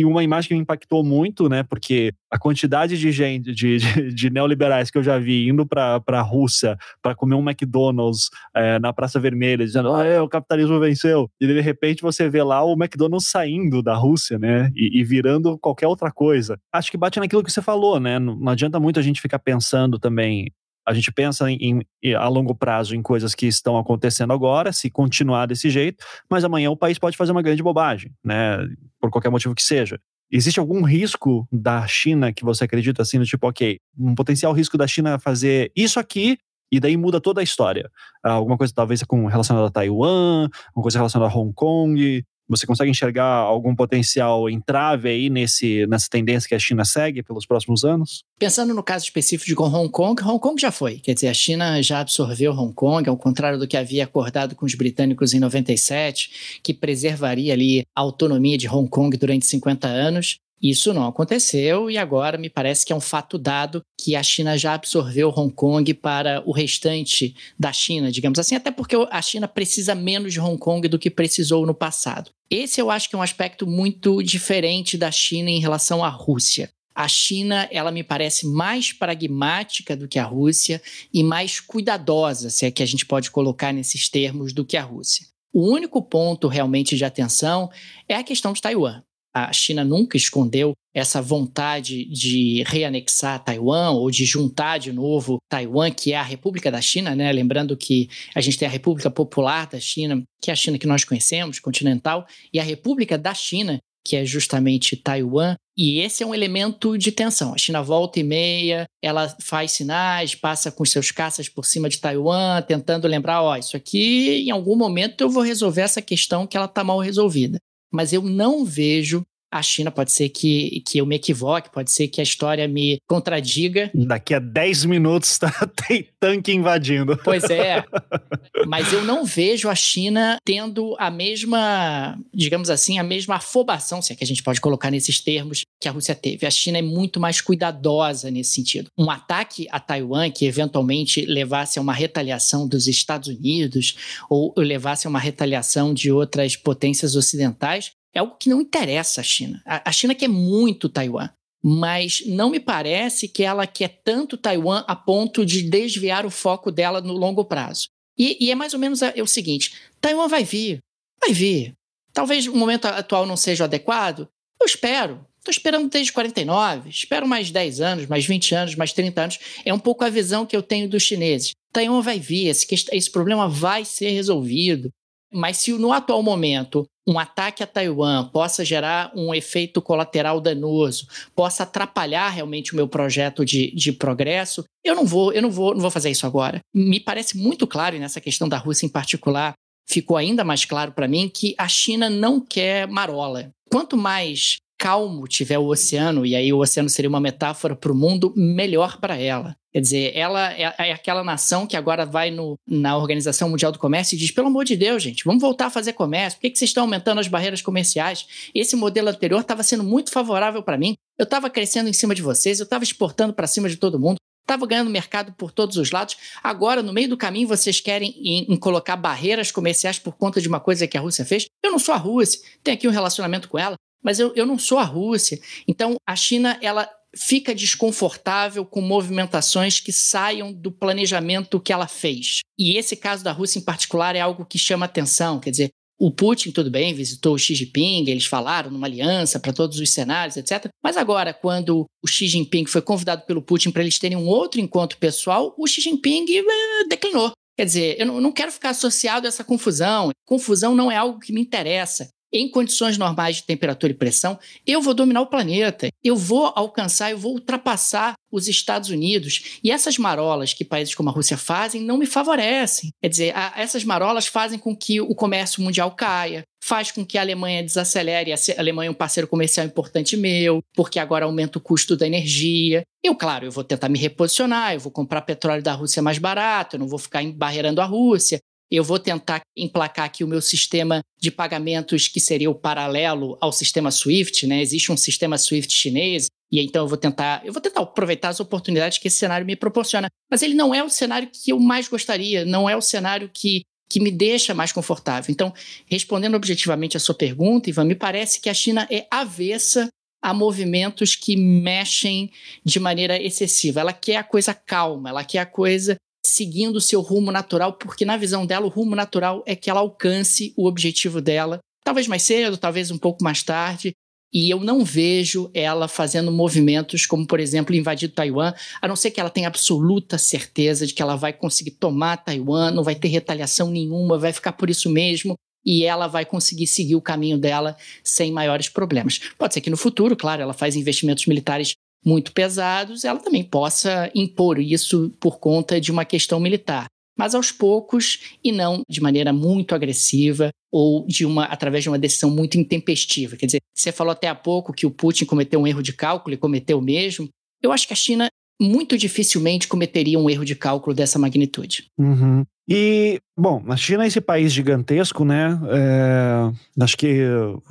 [0.00, 1.62] e, uma imagem que me impactou muito, né?
[1.62, 6.02] Porque a quantidade de gente, de, de, de neoliberais que eu já vi indo para
[6.06, 10.78] a Rússia para comer um McDonald's é, na Praça Vermelha, dizendo, ah, é, o capitalismo
[10.78, 11.30] venceu.
[11.40, 14.70] E de repente você vê lá o McDonald's saindo da Rússia, né?
[14.74, 16.58] E, e virando qualquer outra coisa.
[16.72, 18.18] Acho que bate naquilo que você falou, né?
[18.18, 20.50] Não, não adianta muito a gente ficar pensando também
[20.86, 24.88] a gente pensa em, em, a longo prazo em coisas que estão acontecendo agora, se
[24.88, 28.58] continuar desse jeito, mas amanhã o país pode fazer uma grande bobagem, né?
[29.00, 29.98] Por qualquer motivo que seja.
[30.30, 34.78] Existe algum risco da China que você acredita assim, do tipo, ok, um potencial risco
[34.78, 36.38] da China fazer isso aqui
[36.70, 37.90] e daí muda toda a história?
[38.22, 42.90] Alguma coisa talvez com relacionada a Taiwan, alguma coisa relacionada a Hong Kong, você consegue
[42.90, 48.24] enxergar algum potencial entrave aí nesse, nessa tendência que a China segue pelos próximos anos?
[48.38, 50.98] Pensando no caso específico de Hong Kong, Hong Kong já foi.
[50.98, 54.66] Quer dizer, a China já absorveu Hong Kong, ao contrário do que havia acordado com
[54.66, 60.38] os britânicos em 97, que preservaria ali a autonomia de Hong Kong durante 50 anos.
[60.62, 64.56] Isso não aconteceu e agora me parece que é um fato dado que a China
[64.56, 69.46] já absorveu Hong Kong para o restante da China, digamos assim, até porque a China
[69.46, 72.30] precisa menos de Hong Kong do que precisou no passado.
[72.50, 76.70] Esse eu acho que é um aspecto muito diferente da China em relação à Rússia.
[76.94, 80.80] A China, ela me parece mais pragmática do que a Rússia
[81.12, 84.82] e mais cuidadosa, se é que a gente pode colocar nesses termos, do que a
[84.82, 85.26] Rússia.
[85.52, 87.70] O único ponto realmente de atenção
[88.08, 89.02] é a questão de Taiwan
[89.36, 95.90] a China nunca escondeu essa vontade de reanexar Taiwan ou de juntar de novo Taiwan,
[95.90, 97.30] que é a República da China, né?
[97.30, 100.86] Lembrando que a gente tem a República Popular da China, que é a China que
[100.86, 106.26] nós conhecemos, continental, e a República da China, que é justamente Taiwan, e esse é
[106.26, 107.52] um elemento de tensão.
[107.52, 111.98] A China volta e meia, ela faz sinais, passa com seus caças por cima de
[111.98, 116.56] Taiwan, tentando lembrar, ó, isso aqui em algum momento eu vou resolver essa questão que
[116.56, 117.58] ela está mal resolvida
[117.90, 119.26] mas eu não vejo
[119.58, 119.90] a China.
[119.90, 123.90] Pode ser que, que eu me equivoque, pode ser que a história me contradiga.
[123.94, 125.50] Daqui a 10 minutos tá,
[125.88, 127.18] tem tanque invadindo.
[127.22, 127.84] Pois é.
[128.66, 134.12] Mas eu não vejo a China tendo a mesma, digamos assim, a mesma afobação, se
[134.12, 136.46] é que a gente pode colocar nesses termos, que a Rússia teve.
[136.46, 138.90] A China é muito mais cuidadosa nesse sentido.
[138.96, 143.96] Um ataque a Taiwan que eventualmente levasse a uma retaliação dos Estados Unidos
[144.28, 149.24] ou levasse a uma retaliação de outras potências ocidentais é algo que não interessa à
[149.24, 149.62] China.
[149.66, 151.28] A China quer muito Taiwan,
[151.62, 156.72] mas não me parece que ela quer tanto Taiwan a ponto de desviar o foco
[156.72, 157.88] dela no longo prazo.
[158.18, 160.78] E, e é mais ou menos é o seguinte: Taiwan vai vir,
[161.20, 161.74] vai vir.
[162.14, 164.26] Talvez o momento atual não seja adequado.
[164.58, 165.26] Eu espero.
[165.38, 169.38] Estou esperando desde 49, espero mais 10 anos, mais 20 anos, mais 30 anos.
[169.64, 171.52] É um pouco a visão que eu tenho dos chineses.
[171.70, 174.88] Taiwan vai vir, esse, esse problema vai ser resolvido.
[175.32, 181.06] Mas se no atual momento um ataque a Taiwan possa gerar um efeito colateral danoso,
[181.34, 185.72] possa atrapalhar realmente o meu projeto de, de progresso, eu não vou, eu não vou,
[185.72, 186.60] não vou fazer isso agora.
[186.74, 189.54] Me parece muito claro, e nessa questão da Rússia em particular,
[189.88, 193.50] ficou ainda mais claro para mim que a China não quer marola.
[193.70, 197.94] Quanto mais calmo tiver o oceano, e aí o oceano seria uma metáfora para o
[197.94, 199.56] mundo, melhor para ela.
[199.72, 203.78] Quer dizer, ela é, é, aquela nação que agora vai no, na Organização Mundial do
[203.78, 206.38] Comércio e diz: pelo amor de Deus, gente, vamos voltar a fazer comércio.
[206.38, 208.26] Por que, que vocês estão aumentando as barreiras comerciais?
[208.54, 210.96] Esse modelo anterior estava sendo muito favorável para mim.
[211.18, 214.16] Eu estava crescendo em cima de vocês, eu estava exportando para cima de todo mundo.
[214.42, 216.16] Estava ganhando mercado por todos os lados.
[216.42, 220.48] Agora, no meio do caminho, vocês querem em, em colocar barreiras comerciais por conta de
[220.48, 221.46] uma coisa que a Rússia fez?
[221.62, 224.58] Eu não sou a Rússia, tenho aqui um relacionamento com ela mas eu, eu não
[224.58, 225.40] sou a Rússia.
[225.66, 232.40] Então, a China, ela fica desconfortável com movimentações que saiam do planejamento que ela fez.
[232.58, 236.10] E esse caso da Rússia em particular é algo que chama atenção, quer dizer, o
[236.10, 240.36] Putin, tudo bem, visitou o Xi Jinping, eles falaram numa aliança para todos os cenários,
[240.36, 240.68] etc.
[240.84, 244.60] Mas agora, quando o Xi Jinping foi convidado pelo Putin para eles terem um outro
[244.60, 247.32] encontro pessoal, o Xi Jinping eh, declinou.
[247.56, 250.10] Quer dizer, eu não quero ficar associado a essa confusão.
[250.26, 254.80] Confusão não é algo que me interessa em condições normais de temperatura e pressão, eu
[254.82, 255.88] vou dominar o planeta.
[256.04, 259.58] Eu vou alcançar, eu vou ultrapassar os Estados Unidos.
[259.62, 262.90] E essas marolas que países como a Rússia fazem não me favorecem.
[263.00, 267.16] Quer dizer, a, essas marolas fazem com que o comércio mundial caia, faz com que
[267.16, 268.32] a Alemanha desacelere.
[268.32, 272.82] A Alemanha é um parceiro comercial importante meu, porque agora aumenta o custo da energia.
[273.02, 276.76] Eu, claro, eu vou tentar me reposicionar, eu vou comprar petróleo da Rússia mais barato,
[276.76, 278.40] eu não vou ficar embarreirando a Rússia
[278.70, 283.52] eu vou tentar emplacar aqui o meu sistema de pagamentos que seria o paralelo ao
[283.52, 284.60] sistema SWIFT, né?
[284.60, 288.40] Existe um sistema SWIFT chinês e então eu vou tentar, eu vou tentar aproveitar as
[288.40, 291.88] oportunidades que esse cenário me proporciona, mas ele não é o cenário que eu mais
[291.88, 295.30] gostaria, não é o cenário que que me deixa mais confortável.
[295.30, 295.54] Então,
[295.86, 299.88] respondendo objetivamente a sua pergunta, Ivan, me parece que a China é avessa
[300.20, 302.32] a movimentos que mexem
[302.64, 303.80] de maneira excessiva.
[303.80, 308.16] Ela quer a coisa calma, ela quer a coisa seguindo seu rumo natural, porque na
[308.16, 312.56] visão dela o rumo natural é que ela alcance o objetivo dela, talvez mais cedo,
[312.56, 313.92] talvez um pouco mais tarde.
[314.32, 319.10] E eu não vejo ela fazendo movimentos como, por exemplo, invadir Taiwan, a não ser
[319.10, 323.08] que ela tenha absoluta certeza de que ela vai conseguir tomar Taiwan, não vai ter
[323.08, 327.76] retaliação nenhuma, vai ficar por isso mesmo e ela vai conseguir seguir o caminho dela
[328.04, 329.20] sem maiores problemas.
[329.36, 334.10] Pode ser que no futuro, claro, ela faz investimentos militares muito pesados, ela também possa
[334.14, 336.86] impor isso por conta de uma questão militar.
[337.18, 341.98] Mas aos poucos e não de maneira muito agressiva ou de uma através de uma
[341.98, 343.36] decisão muito intempestiva.
[343.36, 346.34] Quer dizer, você falou até há pouco que o Putin cometeu um erro de cálculo
[346.34, 347.28] e cometeu mesmo.
[347.62, 348.28] Eu acho que a China
[348.60, 351.86] muito dificilmente cometeria um erro de cálculo dessa magnitude.
[351.98, 352.44] Uhum.
[352.68, 355.56] E, bom, a China é esse país gigantesco, né?
[355.68, 356.50] É,
[356.82, 357.22] acho que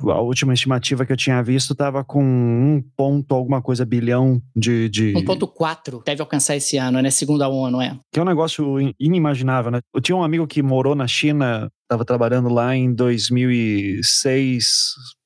[0.08, 4.88] a última estimativa que eu tinha visto estava com um ponto alguma coisa bilhão de...
[4.88, 5.12] de...
[5.12, 7.10] 1.4 deve alcançar esse ano, né?
[7.10, 7.98] Segundo a ONU, é?
[8.10, 9.80] Que é um negócio inimaginável, né?
[9.94, 14.66] Eu tinha um amigo que morou na China, estava trabalhando lá em 2006,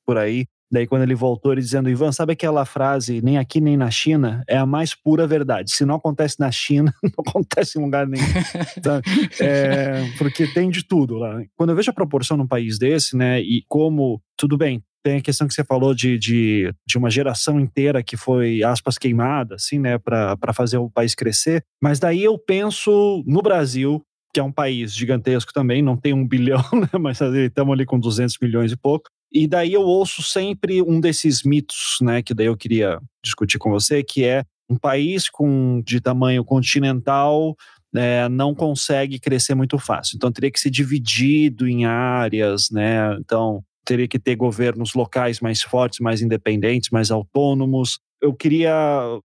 [0.04, 3.76] por aí, Daí, quando ele voltou, ele dizendo: Ivan, sabe aquela frase, nem aqui nem
[3.76, 4.44] na China?
[4.48, 5.72] É a mais pura verdade.
[5.72, 8.24] Se não acontece na China, não acontece em lugar nenhum.
[9.40, 11.42] é, porque tem de tudo lá.
[11.56, 15.22] Quando eu vejo a proporção num país desse, né, e como, tudo bem, tem a
[15.22, 19.78] questão que você falou de, de, de uma geração inteira que foi, aspas, queimada, assim,
[19.78, 21.64] né, para fazer o país crescer.
[21.82, 24.02] Mas daí eu penso no Brasil,
[24.32, 27.98] que é um país gigantesco também, não tem um bilhão, né, mas estamos ali com
[27.98, 29.10] 200 milhões e pouco.
[29.32, 33.70] E daí eu ouço sempre um desses mitos, né, que daí eu queria discutir com
[33.70, 37.56] você, que é um país com de tamanho continental
[37.94, 40.16] é, não consegue crescer muito fácil.
[40.16, 43.16] Então teria que ser dividido em áreas, né?
[43.18, 47.98] Então teria que ter governos locais mais fortes, mais independentes, mais autônomos.
[48.20, 48.72] Eu queria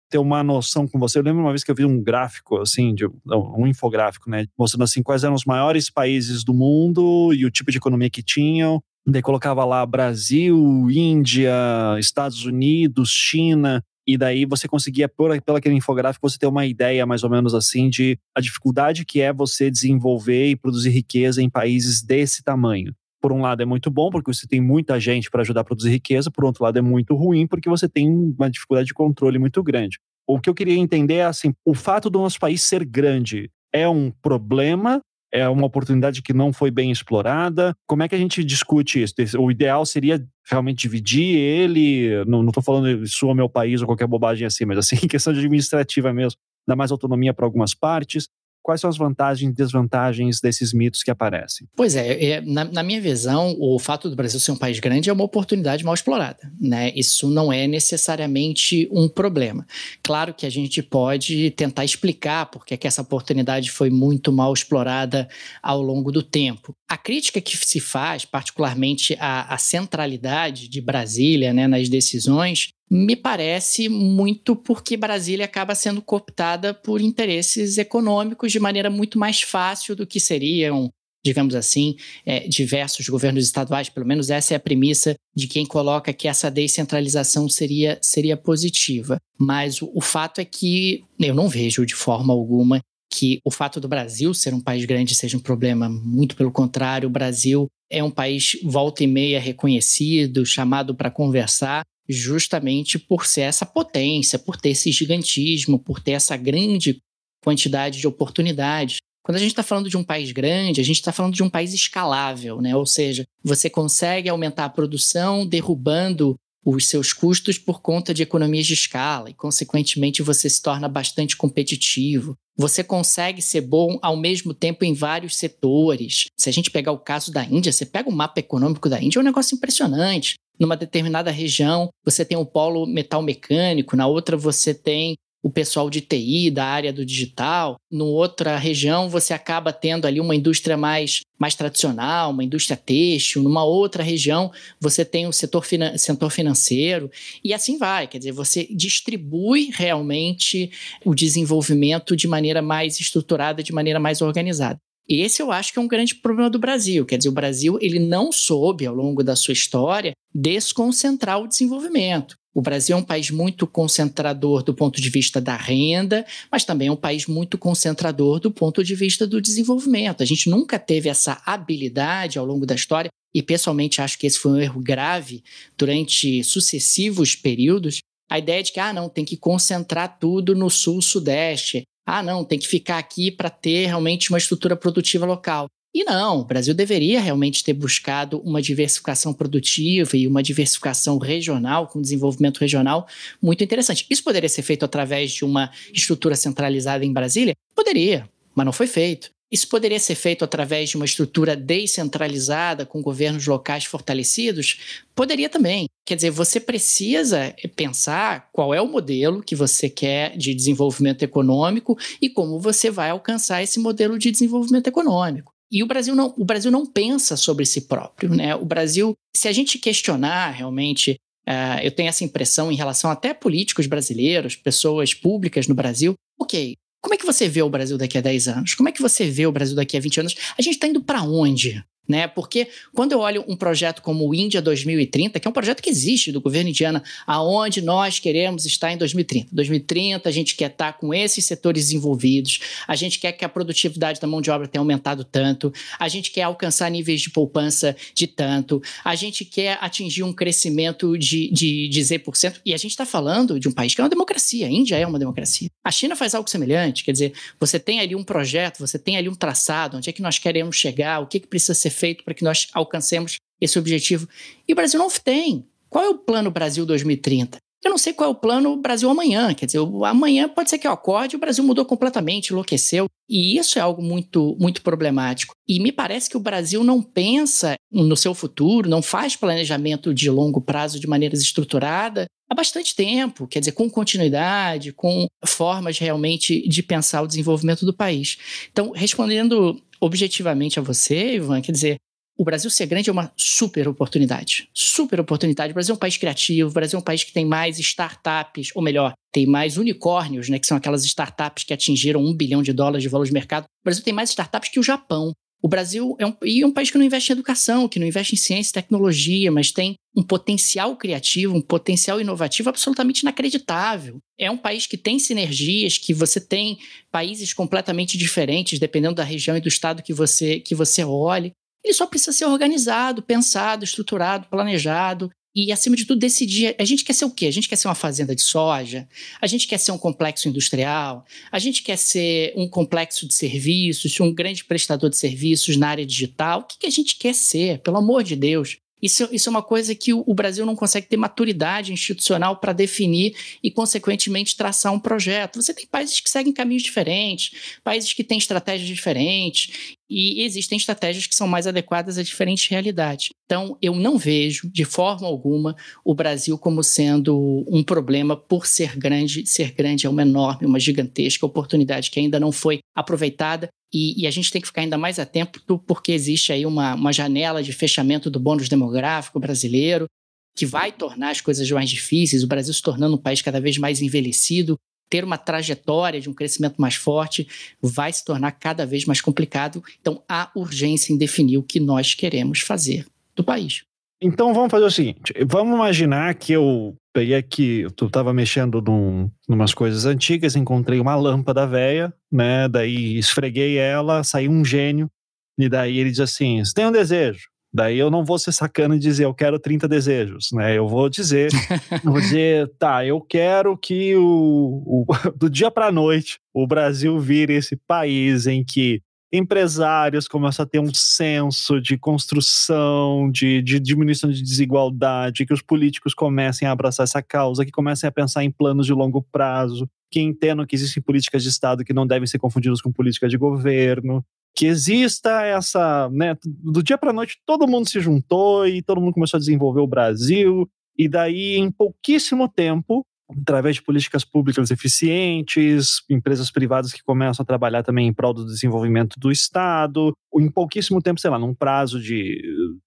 [0.10, 1.20] ter uma noção com você.
[1.20, 4.46] Eu lembro uma vez que eu vi um gráfico, assim, de, um infográfico, né?
[4.58, 8.24] Mostrando assim quais eram os maiores países do mundo e o tipo de economia que
[8.24, 8.82] tinham.
[9.08, 10.58] Daí colocava lá Brasil,
[10.90, 11.54] Índia,
[11.98, 13.82] Estados Unidos, China.
[14.06, 17.54] E daí você conseguia, por, pelo aquele infográfico, você ter uma ideia mais ou menos
[17.54, 22.94] assim de a dificuldade que é você desenvolver e produzir riqueza em países desse tamanho
[23.22, 25.90] por um lado é muito bom, porque você tem muita gente para ajudar a produzir
[25.90, 29.62] riqueza, por outro lado é muito ruim, porque você tem uma dificuldade de controle muito
[29.64, 30.00] grande.
[30.26, 33.88] O que eu queria entender é assim, o fato do nosso país ser grande é
[33.88, 35.02] um problema,
[35.32, 37.76] é uma oportunidade que não foi bem explorada.
[37.86, 39.16] Como é que a gente discute isso?
[39.40, 44.48] O ideal seria realmente dividir ele, não estou falando é meu país ou qualquer bobagem
[44.48, 48.30] assim, mas assim, questão administrativa mesmo, dar mais autonomia para algumas partes
[48.68, 51.70] quais são as vantagens e desvantagens desses mitos que aparecem?
[51.74, 55.10] Pois é, é na, na, minha visão, o fato do Brasil ser um país grande
[55.10, 56.52] é uma oportunidade mal explorada.
[56.60, 56.92] Né?
[56.94, 59.66] Isso não é necessariamente um problema.
[60.04, 65.30] Claro que a gente pode tentar explicar por que essa oportunidade foi muito mal explorada
[65.64, 66.76] ao longo do tempo.
[66.90, 73.16] A crítica que se faz, particularmente à, à centralidade de Brasília né, nas decisões, me
[73.16, 79.96] parece muito porque Brasília acaba sendo cooptada por interesses econômicos de maneira muito mais fácil
[79.96, 80.90] do que seriam,
[81.24, 83.90] digamos assim, é, diversos governos estaduais.
[83.90, 89.18] Pelo menos essa é a premissa de quem coloca que essa descentralização seria, seria positiva.
[89.38, 93.80] Mas o, o fato é que eu não vejo de forma alguma que o fato
[93.80, 95.90] do Brasil ser um país grande seja um problema.
[95.90, 101.84] Muito pelo contrário, o Brasil é um país volta e meia reconhecido, chamado para conversar,
[102.08, 107.02] justamente por ser essa potência, por ter esse gigantismo, por ter essa grande
[107.44, 108.98] quantidade de oportunidades.
[109.24, 111.50] Quando a gente está falando de um país grande, a gente está falando de um
[111.50, 112.76] país escalável, né?
[112.76, 116.36] Ou seja, você consegue aumentar a produção derrubando
[116.66, 121.36] os seus custos por conta de economias de escala e, consequentemente, você se torna bastante
[121.36, 122.36] competitivo.
[122.58, 126.26] Você consegue ser bom ao mesmo tempo em vários setores.
[126.38, 129.20] Se a gente pegar o caso da Índia, você pega o mapa econômico da Índia,
[129.20, 134.38] é um negócio impressionante numa determinada região você tem um polo metal mecânico, na outra
[134.38, 135.16] você tem
[135.48, 137.80] o pessoal de TI, da área do digital.
[137.92, 143.44] No outra região, você acaba tendo ali uma indústria mais, mais tradicional, uma indústria têxtil.
[143.44, 147.10] Numa outra região, você tem o setor, finan setor financeiro.
[147.44, 148.08] E assim vai.
[148.08, 150.70] Quer dizer, você distribui realmente
[151.06, 154.80] o desenvolvimento de maneira mais estruturada, de maneira mais organizada.
[155.10, 157.06] Esse eu acho que é um grande problema do Brasil.
[157.06, 162.36] Quer dizer, o Brasil ele não soube, ao longo da sua história, desconcentrar o desenvolvimento.
[162.54, 166.88] O Brasil é um país muito concentrador do ponto de vista da renda, mas também
[166.88, 170.24] é um país muito concentrador do ponto de vista do desenvolvimento.
[170.24, 174.40] A gente nunca teve essa habilidade ao longo da história, e pessoalmente acho que esse
[174.40, 175.44] foi um erro grave
[175.78, 178.00] durante sucessivos períodos.
[178.30, 182.58] A ideia de que, ah, não, tem que concentrar tudo no sul-sudeste ah, não, tem
[182.58, 185.68] que ficar aqui para ter realmente uma estrutura produtiva local.
[185.94, 191.88] E não, o Brasil deveria realmente ter buscado uma diversificação produtiva e uma diversificação regional,
[191.88, 193.08] com desenvolvimento regional
[193.42, 194.06] muito interessante.
[194.10, 197.56] Isso poderia ser feito através de uma estrutura centralizada em Brasília?
[197.76, 199.32] Poderia, mas não foi feito.
[199.52, 205.06] Isso poderia ser feito através de uma estrutura descentralizada, com governos locais fortalecidos?
[205.16, 205.88] Poderia também.
[206.06, 211.98] Quer dizer, você precisa pensar qual é o modelo que você quer de desenvolvimento econômico
[212.22, 215.54] e como você vai alcançar esse modelo de desenvolvimento econômico.
[215.72, 218.56] E o Brasil não, o Brasil não pensa sobre si próprio, né?
[218.56, 221.18] O Brasil, se a gente questionar realmente,
[221.48, 226.14] uh, eu tenho essa impressão em relação até a políticos brasileiros, pessoas públicas no Brasil,
[226.40, 226.76] ok,
[227.08, 228.76] como é que você vê o Brasil daqui a 10 anos?
[228.76, 230.36] Como é que você vê o Brasil daqui a 20 anos?
[230.58, 231.82] A gente está indo para onde?
[232.08, 232.28] Né?
[232.28, 235.90] Porque quando eu olho um projeto como o Índia 2030, que é um projeto que
[235.90, 239.50] existe do governo indiano, aonde nós queremos estar em 2030.
[239.52, 244.20] 2030 a gente quer estar com esses setores envolvidos, a gente quer que a produtividade
[244.20, 248.28] da mão de obra tenha aumentado tanto, a gente quer alcançar níveis de poupança de
[248.28, 253.06] tanto, a gente quer atingir um crescimento de, de, de Z%, e a gente está
[253.06, 255.70] falando de um país que é uma democracia, a Índia é uma democracia.
[255.84, 259.30] A China faz algo semelhante, quer dizer, você tem ali um projeto, você tem ali
[259.30, 262.34] um traçado, onde é que nós queremos chegar, o que, que precisa ser feito para
[262.34, 264.28] que nós alcancemos esse objetivo.
[264.68, 265.66] E o Brasil não tem.
[265.90, 267.58] Qual é o plano Brasil 2030?
[267.84, 269.54] Eu não sei qual é o plano Brasil amanhã.
[269.54, 273.06] Quer dizer, amanhã pode ser que eu acorde o Brasil mudou completamente, enlouqueceu.
[273.30, 275.54] E isso é algo muito, muito problemático.
[275.68, 280.30] E me parece que o Brasil não pensa no seu futuro, não faz planejamento de
[280.30, 283.48] longo prazo de maneira estruturada há bastante tempo.
[283.48, 288.38] Quer dizer, com continuidade, com formas realmente de pensar o desenvolvimento do país.
[288.72, 291.98] Então, respondendo objetivamente a você, Ivan, quer dizer,
[292.38, 294.70] o Brasil ser grande é uma super oportunidade.
[294.74, 295.72] Super oportunidade.
[295.72, 298.70] O Brasil é um país criativo, o Brasil é um país que tem mais startups,
[298.76, 302.72] ou melhor, tem mais unicórnios, né, que são aquelas startups que atingiram um bilhão de
[302.72, 303.64] dólares de valor de mercado.
[303.64, 305.34] O Brasil tem mais startups que o Japão.
[305.62, 308.06] O Brasil é um, e é um país que não investe em educação, que não
[308.06, 314.20] investe em ciência e tecnologia, mas tem um potencial criativo, um potencial inovativo absolutamente inacreditável.
[314.40, 316.78] É um país que tem sinergias, que você tem
[317.12, 321.52] países completamente diferentes, dependendo da região e do estado que você, que você olhe.
[321.84, 326.76] Ele só precisa ser organizado, pensado, estruturado, planejado e, acima de tudo, decidir.
[326.78, 327.48] A gente quer ser o quê?
[327.48, 329.10] A gente quer ser uma fazenda de soja?
[329.42, 331.26] A gente quer ser um complexo industrial?
[331.52, 336.06] A gente quer ser um complexo de serviços, um grande prestador de serviços na área
[336.06, 336.60] digital?
[336.60, 337.80] O que, que a gente quer ser?
[337.80, 338.78] Pelo amor de Deus.
[339.02, 342.74] Isso, isso é uma coisa que o, o Brasil não consegue ter maturidade institucional para
[342.74, 345.62] definir e, consequentemente, traçar um projeto.
[345.62, 351.28] Você tem países que seguem caminhos diferentes, países que têm estratégias diferentes, e existem estratégias
[351.28, 353.30] que são mais adequadas a diferentes realidades.
[353.46, 358.98] Então, eu não vejo, de forma alguma, o Brasil como sendo um problema por ser
[358.98, 359.46] grande.
[359.46, 363.70] Ser grande é uma enorme, uma gigantesca oportunidade que ainda não foi aproveitada.
[363.94, 367.14] E, e a gente tem que ficar ainda mais atento porque existe aí uma, uma
[367.14, 370.08] janela de fechamento do bônus demográfico brasileiro,
[370.56, 373.78] que vai tornar as coisas mais difíceis, o Brasil se tornando um país cada vez
[373.78, 374.78] mais envelhecido,
[375.10, 377.48] ter uma trajetória de um crescimento mais forte
[377.82, 379.84] vai se tornar cada vez mais complicado.
[380.02, 383.06] Então, há urgência em definir o que nós queremos fazer
[383.36, 383.84] do país.
[384.22, 389.30] Então, vamos fazer o seguinte: vamos imaginar que eu peguei aqui, eu estava mexendo num,
[389.48, 392.68] numas coisas antigas, encontrei uma lâmpada velha, né?
[392.68, 395.10] Daí esfreguei ela, saiu um gênio,
[395.58, 397.48] e daí ele diz assim: Você tem um desejo?
[397.74, 400.78] Daí eu não vou ser sacana e dizer eu quero 30 desejos, né?
[400.78, 401.52] Eu vou dizer,
[402.04, 405.06] eu vou dizer, tá, eu quero que o, o
[405.36, 409.02] do dia para noite o Brasil vire esse país em que
[409.32, 415.62] empresários começam a ter um senso de construção, de, de, diminuição de desigualdade, que os
[415.62, 419.90] políticos comecem a abraçar essa causa, que comecem a pensar em planos de longo prazo,
[420.10, 423.38] que entendam que existem políticas de Estado que não devem ser confundidas com políticas de
[423.38, 424.24] governo,
[424.58, 429.14] que exista essa, né, do dia para noite todo mundo se juntou e todo mundo
[429.14, 436.02] começou a desenvolver o Brasil e daí em pouquíssimo tempo, através de políticas públicas eficientes,
[436.10, 441.04] empresas privadas que começam a trabalhar também em prol do desenvolvimento do Estado, em pouquíssimo
[441.04, 442.42] tempo, sei lá, num prazo de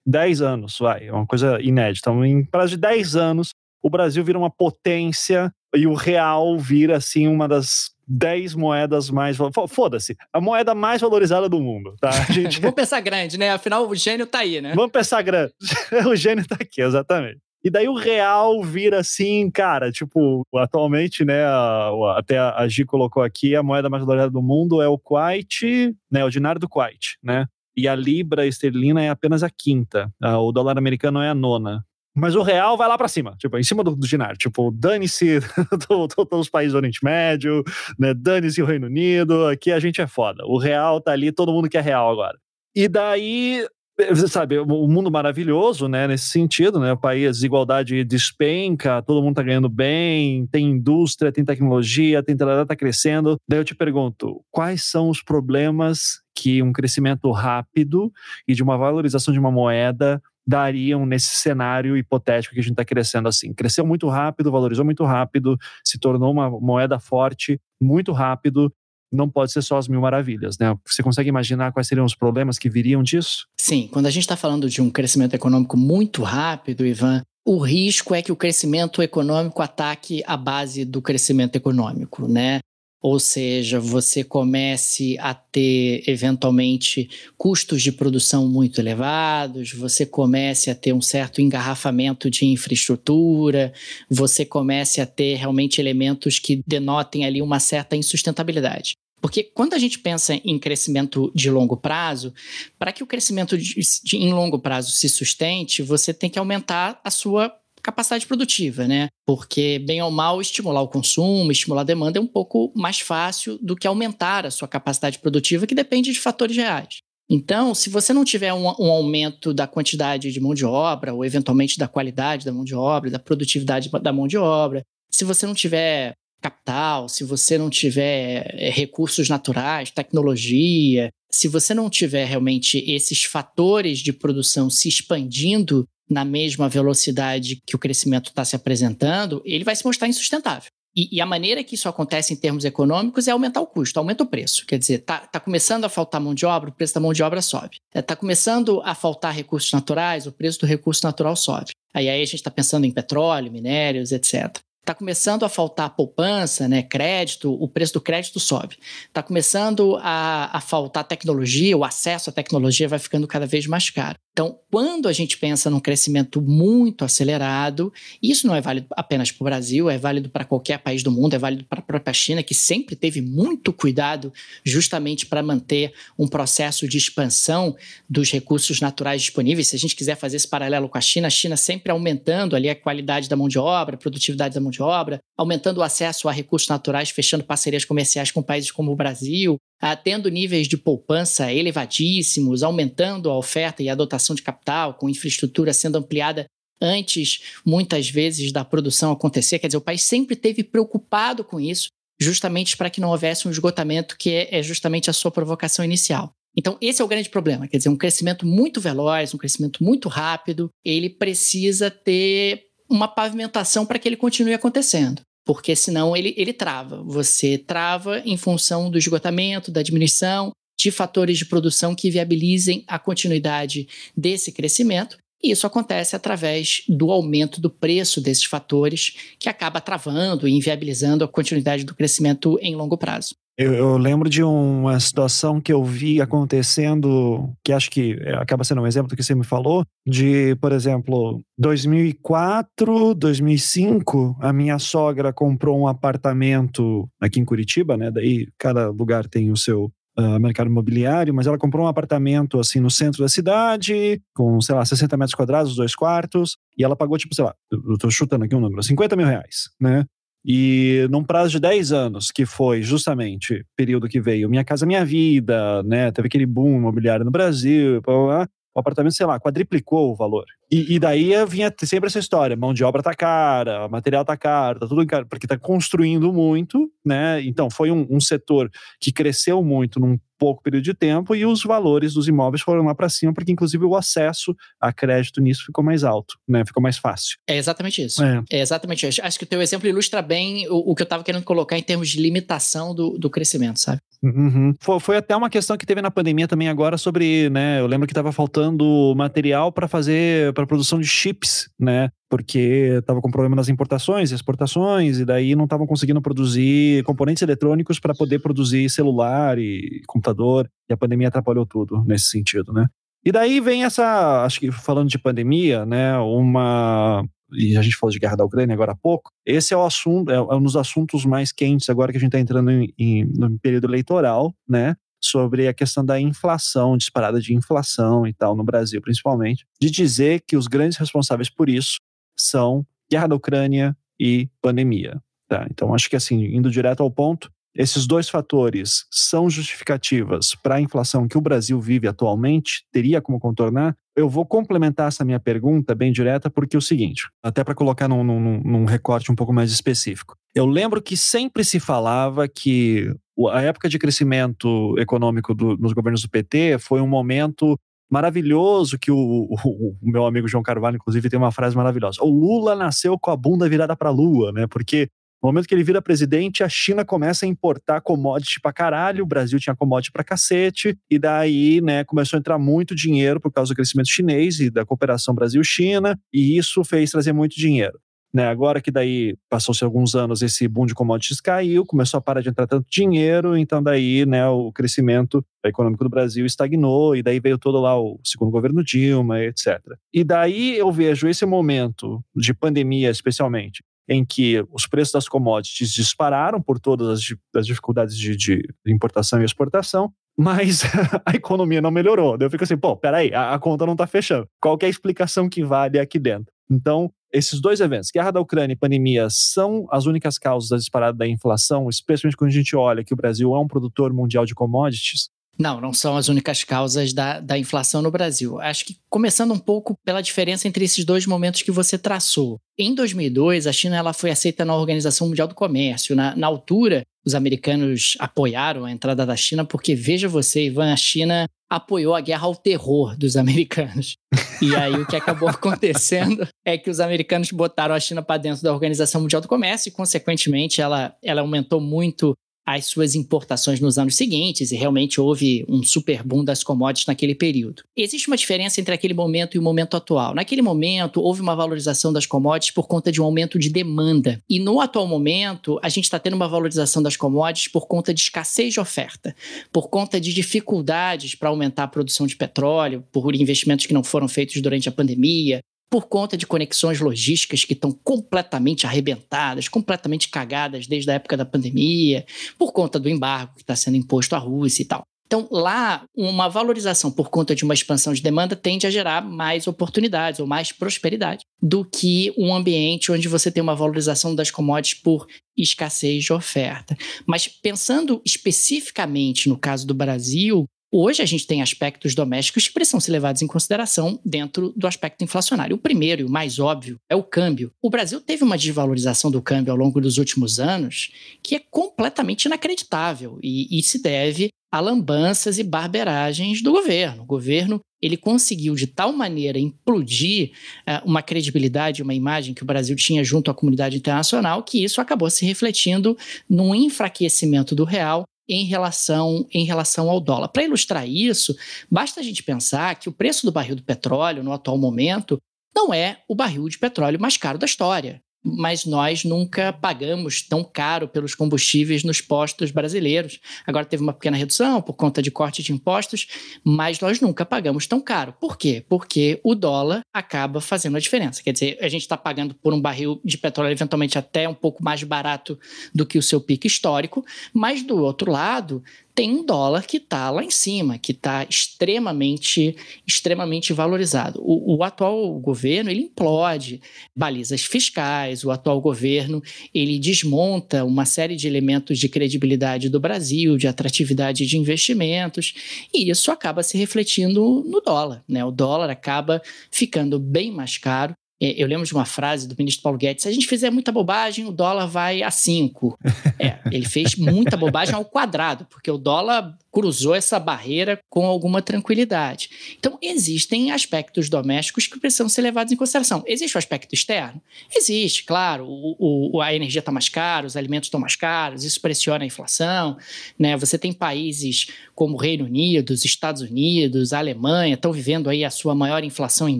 [0.05, 2.09] 10 anos, vai, é uma coisa inédita.
[2.09, 3.51] Então, em prazo de 10 anos,
[3.81, 9.37] o Brasil vira uma potência e o real vira assim uma das 10 moedas mais.
[9.69, 12.11] Foda-se, a moeda mais valorizada do mundo, tá?
[12.31, 12.59] Gente...
[12.59, 13.51] Vamos pensar grande, né?
[13.51, 14.73] Afinal, o gênio tá aí, né?
[14.75, 15.53] Vamos pensar grande.
[16.05, 17.39] o gênio tá aqui, exatamente.
[17.63, 23.21] E daí o real vira assim, cara, tipo, atualmente, né, a, até a Gi colocou
[23.21, 27.17] aqui, a moeda mais valorizada do mundo é o Kuwait, né, o dinário do Kuwait,
[27.23, 27.45] né?
[27.77, 30.11] E a libra esterlina é apenas a quinta.
[30.21, 31.85] O dólar americano é a nona.
[32.15, 34.07] Mas o real vai lá para cima, tipo, em cima do, do.
[34.37, 35.39] Tipo, dane-se
[35.87, 37.63] todos os países do Oriente Médio,
[37.97, 38.13] né?
[38.13, 40.45] Dane-se o Reino Unido, aqui a gente é foda.
[40.45, 42.37] O real tá ali, todo mundo quer real agora.
[42.75, 43.65] E daí,
[44.09, 49.21] você sabe, o mundo maravilhoso, né, nesse sentido, né, o país, a desigualdade despenca, todo
[49.21, 53.37] mundo tá ganhando bem, tem indústria, tem tecnologia, tem tá crescendo.
[53.47, 58.11] Daí eu te pergunto, quais são os problemas que um crescimento rápido
[58.47, 62.85] e de uma valorização de uma moeda dariam nesse cenário hipotético que a gente está
[62.85, 63.53] crescendo assim.
[63.53, 68.73] Cresceu muito rápido, valorizou muito rápido, se tornou uma moeda forte muito rápido.
[69.11, 70.73] Não pode ser só as mil maravilhas, né?
[70.85, 73.45] Você consegue imaginar quais seriam os problemas que viriam disso?
[73.59, 78.15] Sim, quando a gente está falando de um crescimento econômico muito rápido, Ivan, o risco
[78.15, 82.59] é que o crescimento econômico ataque a base do crescimento econômico, né?
[83.01, 90.75] Ou seja, você comece a ter eventualmente custos de produção muito elevados, você comece a
[90.75, 93.73] ter um certo engarrafamento de infraestrutura,
[94.07, 98.93] você comece a ter realmente elementos que denotem ali uma certa insustentabilidade.
[99.19, 102.33] Porque quando a gente pensa em crescimento de longo prazo,
[102.77, 106.99] para que o crescimento de, de, em longo prazo se sustente, você tem que aumentar
[107.03, 109.09] a sua capacidade produtiva, né?
[109.25, 113.57] Porque, bem ou mal, estimular o consumo, estimular a demanda é um pouco mais fácil
[113.61, 116.97] do que aumentar a sua capacidade produtiva, que depende de fatores reais.
[117.29, 121.23] Então, se você não tiver um, um, aumento da quantidade de mão de obra, ou
[121.23, 125.45] eventualmente da qualidade da mão de obra, da produtividade da mão de obra, se você
[125.45, 132.25] não tiver capital, se você não tiver eh, recursos naturais, tecnologia, se você não tiver
[132.25, 138.55] realmente esses fatores de produção se expandindo na mesma velocidade que o crescimento está se
[138.55, 140.69] apresentando, ele vai se mostrar insustentável.
[140.95, 144.23] E, e, a maneira que isso acontece em termos econômicos é aumentar o custo, aumenta
[144.23, 144.65] o preço.
[144.65, 147.23] Quer dizer, está tá começando a faltar mão de obra, o preço da mão de
[147.23, 147.77] obra sobe.
[147.95, 151.71] Está é, começando a faltar recursos naturais, o preço do recurso natural sobe.
[151.93, 154.57] Aí, aí a gente está pensando em petróleo, minérios, etc.
[154.81, 158.77] Está começando a faltar poupança, né, crédito, o preço do crédito sobe.
[159.07, 163.91] Está começando a, a faltar tecnologia, o acesso à tecnologia vai ficando cada vez mais
[163.91, 164.17] caro.
[164.33, 167.91] Então, quando a gente pensa num crescimento muito acelerado,
[168.23, 171.33] isso não é válido apenas para o Brasil, é válido para qualquer país do mundo,
[171.33, 174.31] é válido para a própria China, que sempre teve muito cuidado
[174.63, 177.75] justamente para manter um processo de expansão
[178.09, 179.67] dos recursos naturais disponíveis.
[179.67, 182.69] Se a gente quiser fazer esse paralelo com a China, a China sempre aumentando ali
[182.69, 186.29] a qualidade da mão de obra, a produtividade da mão de obra, aumentando o acesso
[186.29, 189.57] a recursos naturais, fechando parcerias comerciais com países como o Brasil,
[190.03, 195.73] tendo níveis de poupança elevadíssimos, aumentando a oferta e a dotação de capital, com infraestrutura
[195.73, 196.45] sendo ampliada
[196.79, 199.59] antes, muitas vezes, da produção acontecer.
[199.59, 203.51] Quer dizer, o país sempre teve preocupado com isso, justamente para que não houvesse um
[203.51, 206.31] esgotamento, que é, é justamente a sua provocação inicial.
[206.55, 207.67] Então, esse é o grande problema.
[207.67, 213.85] Quer dizer, um crescimento muito veloz, um crescimento muito rápido, ele precisa ter uma pavimentação
[213.85, 217.01] para que ele continue acontecendo porque senão ele, ele trava.
[217.03, 222.97] Você trava em função do esgotamento, da diminuição de fatores de produção que viabilizem a
[222.97, 223.87] continuidade
[224.17, 225.17] desse crescimento.
[225.43, 231.23] E isso acontece através do aumento do preço desses fatores, que acaba travando e inviabilizando
[231.23, 233.35] a continuidade do crescimento em longo prazo.
[233.61, 238.63] Eu, eu, lembro de uma situação que eu vi acontecendo, que acho que é, acaba
[238.63, 244.79] sendo um exemplo do que você me falou, de, por exemplo, 2004, 2005, a minha
[244.79, 248.09] sogra comprou um apartamento aqui em Curitiba, né?
[248.09, 252.81] Daí cada lugar tem o seu Uh, mercado imobiliário, mas ela comprou um apartamento assim
[252.81, 257.17] no centro da cidade, com, sei lá, 60 metros quadrados, dois quartos, e ela pagou,
[257.17, 260.03] tipo, sei lá, eu tô chutando aqui um número, 50 mil reais, né?
[260.43, 265.05] E num prazo de 10 anos, que foi justamente período que veio Minha Casa Minha
[265.05, 266.11] Vida, né?
[266.11, 270.15] Teve aquele boom imobiliário no Brasil, blá, blá, blá, o apartamento, sei lá, quadriplicou o
[270.15, 270.45] valor.
[270.71, 274.79] E, e, daí vinha sempre essa história: mão de obra tá cara, material tá caro,
[274.79, 277.41] tá tudo caro, porque tá construindo muito, né?
[277.43, 278.69] Então foi um, um setor
[278.99, 282.95] que cresceu muito num pouco período de tempo e os valores dos imóveis foram lá
[282.95, 286.65] para cima, porque inclusive o acesso a crédito nisso ficou mais alto, né?
[286.65, 287.37] Ficou mais fácil.
[287.47, 288.23] É exatamente isso.
[288.23, 289.21] É, é exatamente isso.
[289.21, 291.83] Acho que o teu exemplo ilustra bem o, o que eu estava querendo colocar em
[291.83, 294.01] termos de limitação do, do crescimento, sabe?
[294.23, 294.75] Uhum.
[294.79, 297.79] Foi, foi, até uma questão que teve na pandemia também agora sobre, né?
[297.79, 302.09] Eu lembro que estava faltando material para fazer para produção de chips, né?
[302.29, 307.41] Porque estava com problema nas importações e exportações e daí não estavam conseguindo produzir componentes
[307.41, 312.71] eletrônicos para poder produzir celular e computador computador, e a pandemia atrapalhou tudo nesse sentido,
[312.73, 312.85] né?
[313.23, 318.11] E daí vem essa, acho que falando de pandemia, né, uma e a gente falou
[318.11, 320.75] de guerra da Ucrânia agora há pouco, esse é o assunto, é, é um dos
[320.75, 324.95] assuntos mais quentes agora que a gente está entrando em, em, no período eleitoral, né?
[325.23, 330.41] Sobre a questão da inflação, disparada de inflação e tal, no Brasil principalmente, de dizer
[330.47, 331.99] que os grandes responsáveis por isso
[332.35, 335.21] são guerra da Ucrânia e pandemia.
[335.47, 335.67] Tá?
[335.69, 340.81] Então, acho que assim, indo direto ao ponto, esses dois fatores são justificativas para a
[340.81, 343.95] inflação que o Brasil vive atualmente, teria como contornar?
[344.15, 348.07] Eu vou complementar essa minha pergunta bem direta, porque é o seguinte, até para colocar
[348.07, 350.35] num, num, num recorte um pouco mais específico.
[350.53, 353.13] Eu lembro que sempre se falava que
[353.51, 357.79] a época de crescimento econômico do, nos governos do PT foi um momento
[358.11, 362.21] maravilhoso que o, o, o, meu amigo João Carvalho, inclusive, tem uma frase maravilhosa.
[362.21, 364.67] O Lula nasceu com a bunda virada para a lua, né?
[364.67, 365.07] Porque
[365.41, 369.27] no momento que ele vira presidente, a China começa a importar commodity pra caralho, o
[369.27, 373.73] Brasil tinha commodity pra cacete, e daí, né, começou a entrar muito dinheiro por causa
[373.73, 377.99] do crescimento chinês e da cooperação Brasil-China, e isso fez trazer muito dinheiro.
[378.33, 382.39] Né, agora que daí passou-se alguns anos, esse boom de commodities caiu, começou a parar
[382.39, 387.41] de entrar tanto dinheiro, então daí né, o crescimento econômico do Brasil estagnou, e daí
[387.41, 389.81] veio todo lá o segundo governo Dilma, etc.
[390.13, 395.91] E daí eu vejo esse momento de pandemia, especialmente, em que os preços das commodities
[395.91, 397.21] dispararam por todas as,
[397.55, 400.83] as dificuldades de, de, importação e exportação, mas
[401.25, 402.37] a economia não melhorou.
[402.39, 404.47] Eu fico assim, pô, peraí, a, a conta não está fechando.
[404.61, 406.51] Qual é a explicação que vale aqui dentro?
[406.69, 411.17] Então, esses dois eventos, guerra da Ucrânia e pandemia, são as únicas causas da disparada
[411.17, 414.55] da inflação, especialmente quando a gente olha que o Brasil é um produtor mundial de
[414.55, 415.29] commodities.
[415.59, 418.59] Não, não são as únicas causas da, da inflação no Brasil.
[418.59, 422.57] Acho que começando um pouco pela diferença entre esses dois momentos que você traçou.
[422.77, 426.15] Em 2002, a China ela foi aceita na Organização Mundial do Comércio.
[426.15, 430.97] Na, na altura, os americanos apoiaram a entrada da China, porque veja você, Ivan, a
[430.97, 434.17] China apoiou a guerra ao terror dos americanos.
[434.61, 438.63] E aí o que acabou acontecendo é que os americanos botaram a China para dentro
[438.63, 442.35] da Organização Mundial do Comércio e, consequentemente, ela, ela aumentou muito
[442.75, 447.35] as suas importações nos anos seguintes e realmente houve um super boom das commodities naquele
[447.35, 447.83] período.
[447.95, 450.33] Existe uma diferença entre aquele momento e o momento atual.
[450.33, 454.41] Naquele momento, houve uma valorização das commodities por conta de um aumento de demanda.
[454.49, 458.21] E no atual momento, a gente está tendo uma valorização das commodities por conta de
[458.21, 459.35] escassez de oferta,
[459.71, 464.27] por conta de dificuldades para aumentar a produção de petróleo, por investimentos que não foram
[464.27, 465.61] feitos durante a pandemia,
[465.91, 471.43] por conta de conexões logísticas que estão completamente arrebentadas, completamente cagadas desde a época da
[471.43, 472.25] pandemia,
[472.57, 475.03] por conta do embargo que está sendo imposto à Rússia e tal.
[475.27, 479.67] Então, lá, uma valorização por conta de uma expansão de demanda tende a gerar mais
[479.67, 485.01] oportunidades ou mais prosperidade do que um ambiente onde você tem uma valorização das commodities
[485.01, 485.25] por
[485.57, 486.97] escassez de oferta.
[487.25, 492.99] Mas pensando especificamente no caso do Brasil, Hoje a gente tem aspectos domésticos que precisam
[492.99, 495.77] ser levados em consideração dentro do aspecto inflacionário.
[495.77, 497.71] O primeiro e o mais óbvio é o câmbio.
[497.81, 502.43] O Brasil teve uma desvalorização do câmbio ao longo dos últimos anos que é completamente
[502.43, 507.23] inacreditável e, e se deve a lambanças e barberagens do governo.
[507.23, 510.51] O governo ele conseguiu de tal maneira implodir
[510.87, 514.99] uh, uma credibilidade, uma imagem que o Brasil tinha junto à comunidade internacional, que isso
[514.99, 516.17] acabou se refletindo
[516.49, 520.49] num enfraquecimento do real em relação, em relação ao dólar.
[520.49, 521.55] Para ilustrar isso,
[521.89, 525.41] basta a gente pensar que o preço do barril do petróleo, no atual momento,
[525.73, 530.63] não é o barril de petróleo mais caro da história mas nós nunca pagamos tão
[530.63, 533.39] caro pelos combustíveis nos postos brasileiros.
[533.65, 536.27] Agora teve uma pequena redução por conta de corte de impostos,
[536.63, 538.33] mas nós nunca pagamos tão caro.
[538.39, 538.83] Por quê?
[538.89, 541.43] Porque o dólar acaba fazendo a diferença.
[541.43, 544.83] Quer dizer, a gente está pagando por um barril de petróleo eventualmente até um pouco
[544.83, 545.59] mais barato
[545.93, 547.23] do que o seu pico histórico,
[547.53, 548.83] mas do outro lado,
[549.13, 554.41] tem um dólar que está lá em cima, que está extremamente, extremamente valorizado.
[554.41, 556.81] O, o, atual governo ele implode
[557.15, 559.43] balizas fiscais, o atual governo
[559.73, 565.53] ele desmonta uma série de elementos de credibilidade do Brasil, de atratividade de investimentos,
[565.93, 568.23] e isso acaba se refletindo no dólar.
[568.27, 568.43] Né?
[568.45, 572.99] O dólar acaba ficando bem mais caro eu lembro de uma frase do ministro Paulo
[572.99, 575.97] Guedes: se a gente fizer muita bobagem, o dólar vai a 5.
[576.37, 581.61] É, ele fez muita bobagem ao quadrado, porque o dólar cruzou essa barreira com alguma
[581.61, 582.49] tranquilidade.
[582.77, 586.23] Então, existem aspectos domésticos que precisam ser levados em consideração.
[586.27, 587.41] Existe o aspecto externo?
[587.73, 588.65] Existe, claro.
[588.67, 592.27] O, o, a energia está mais cara, os alimentos estão mais caros, isso pressiona a
[592.27, 592.97] inflação.
[593.39, 593.55] Né?
[593.55, 598.43] Você tem países como o Reino Unido, os Estados Unidos, a Alemanha, estão vivendo aí
[598.43, 599.59] a sua maior inflação em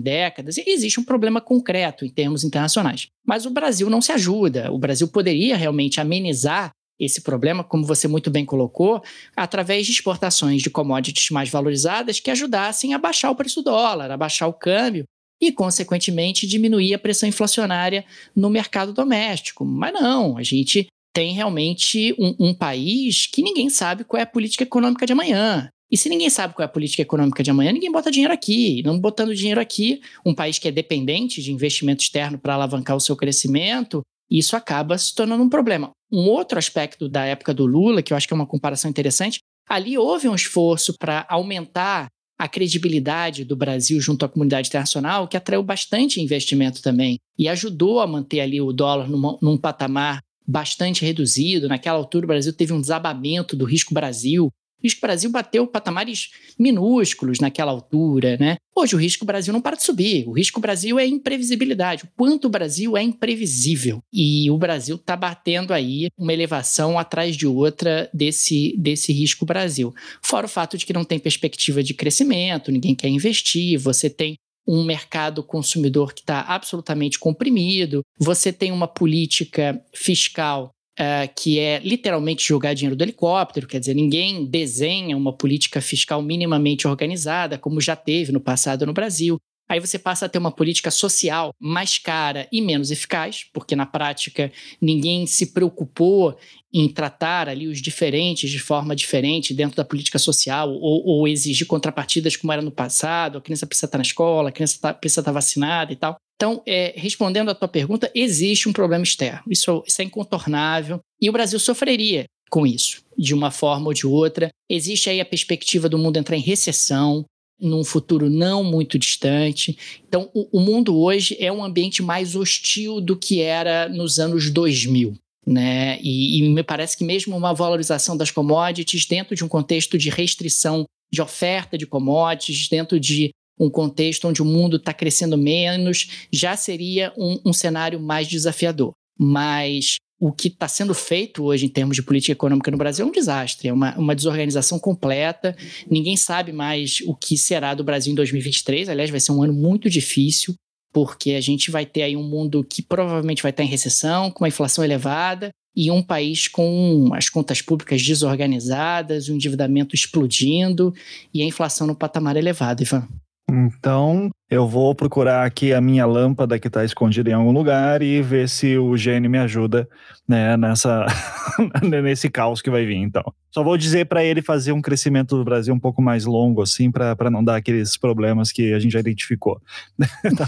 [0.00, 0.58] décadas.
[0.58, 1.71] E existe um problema concreto
[2.04, 3.08] em termos internacionais.
[3.26, 4.72] Mas o Brasil não se ajuda.
[4.72, 9.02] O Brasil poderia realmente amenizar esse problema, como você muito bem colocou,
[9.36, 14.10] através de exportações de commodities mais valorizadas que ajudassem a baixar o preço do dólar,
[14.10, 15.04] a baixar o câmbio
[15.40, 18.04] e, consequentemente, diminuir a pressão inflacionária
[18.36, 19.64] no mercado doméstico.
[19.64, 24.26] Mas não, a gente tem realmente um, um país que ninguém sabe qual é a
[24.26, 25.68] política econômica de amanhã.
[25.92, 28.82] E se ninguém sabe qual é a política econômica de amanhã, ninguém bota dinheiro aqui.
[28.82, 33.00] Não botando dinheiro aqui, um país que é dependente de investimento externo para alavancar o
[33.00, 35.90] seu crescimento, isso acaba se tornando um problema.
[36.10, 39.40] Um outro aspecto da época do Lula, que eu acho que é uma comparação interessante,
[39.68, 45.36] ali houve um esforço para aumentar a credibilidade do Brasil junto à comunidade internacional, que
[45.36, 51.68] atraiu bastante investimento também e ajudou a manter ali o dólar num, patamar bastante reduzido.
[51.68, 54.50] Naquela altura, o Brasil teve um desabamento do risco Brasil,
[54.82, 58.56] risco Brasil bateu patamares minúsculos naquela altura, né?
[58.74, 60.26] Hoje o risco Brasil não para de subir.
[60.26, 62.04] O risco Brasil é imprevisibilidade.
[62.04, 64.02] O quanto o Brasil é imprevisível.
[64.12, 69.94] E o Brasil está batendo aí uma elevação atrás de outra desse, desse risco Brasil.
[70.22, 74.36] Fora o fato de que não tem perspectiva de crescimento, ninguém quer investir, você tem
[74.66, 81.78] um mercado consumidor que está absolutamente comprimido, você tem uma política fiscal Uh, que é
[81.78, 87.80] literalmente jogar dinheiro do helicóptero, quer dizer, ninguém desenha uma política fiscal minimamente organizada, como
[87.80, 89.38] já teve no passado no Brasil.
[89.72, 93.86] Aí você passa a ter uma política social mais cara e menos eficaz, porque na
[93.86, 96.36] prática ninguém se preocupou
[96.70, 101.66] em tratar ali os diferentes de forma diferente dentro da política social ou, ou exigir
[101.66, 105.22] contrapartidas como era no passado, a criança precisa estar na escola, a criança tá, precisa
[105.22, 106.18] estar vacinada e tal.
[106.36, 109.42] Então, é, respondendo à tua pergunta, existe um problema externo.
[109.48, 111.00] Isso, isso é incontornável.
[111.20, 114.50] E o Brasil sofreria com isso, de uma forma ou de outra.
[114.68, 117.24] Existe aí a perspectiva do mundo entrar em recessão
[117.62, 119.78] num futuro não muito distante.
[120.06, 124.50] Então, o, o mundo hoje é um ambiente mais hostil do que era nos anos
[124.50, 125.14] 2000.
[125.46, 125.98] Né?
[126.02, 130.10] E, e me parece que mesmo uma valorização das commodities dentro de um contexto de
[130.10, 136.26] restrição de oferta de commodities, dentro de um contexto onde o mundo está crescendo menos,
[136.32, 138.92] já seria um, um cenário mais desafiador.
[139.18, 143.08] Mas o que está sendo feito hoje em termos de política econômica no Brasil é
[143.08, 145.56] um desastre, é uma, uma desorganização completa.
[145.90, 148.88] Ninguém sabe mais o que será do Brasil em 2023.
[148.88, 150.54] Aliás, vai ser um ano muito difícil,
[150.92, 154.44] porque a gente vai ter aí um mundo que provavelmente vai estar em recessão, com
[154.44, 160.94] uma inflação elevada, e um país com as contas públicas desorganizadas, o endividamento explodindo
[161.32, 163.08] e a inflação no patamar elevado, Ivan.
[163.54, 168.20] Então, eu vou procurar aqui a minha lâmpada que está escondida em algum lugar e
[168.20, 169.88] ver se o gênio me ajuda
[170.28, 171.06] né, nessa,
[171.82, 172.96] nesse caos que vai vir.
[172.96, 176.62] Então, só vou dizer para ele fazer um crescimento do Brasil um pouco mais longo,
[176.62, 179.60] assim, para não dar aqueles problemas que a gente já identificou.
[180.36, 180.46] Tá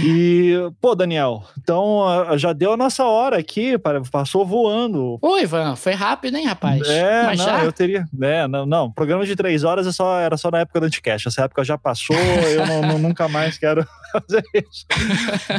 [0.00, 2.06] e, pô, Daniel, então
[2.38, 3.74] já deu a nossa hora aqui,
[4.10, 5.18] passou voando.
[5.20, 6.88] Oi, Ivan, foi rápido, hein, rapaz?
[6.88, 7.64] É, Mas não, já?
[7.64, 8.04] eu teria.
[8.22, 11.28] É, não, não, programa de três horas é só, era só na época do Anticast.
[11.28, 14.86] Essa época já passou, eu não, não nunca mais quero fazer isso.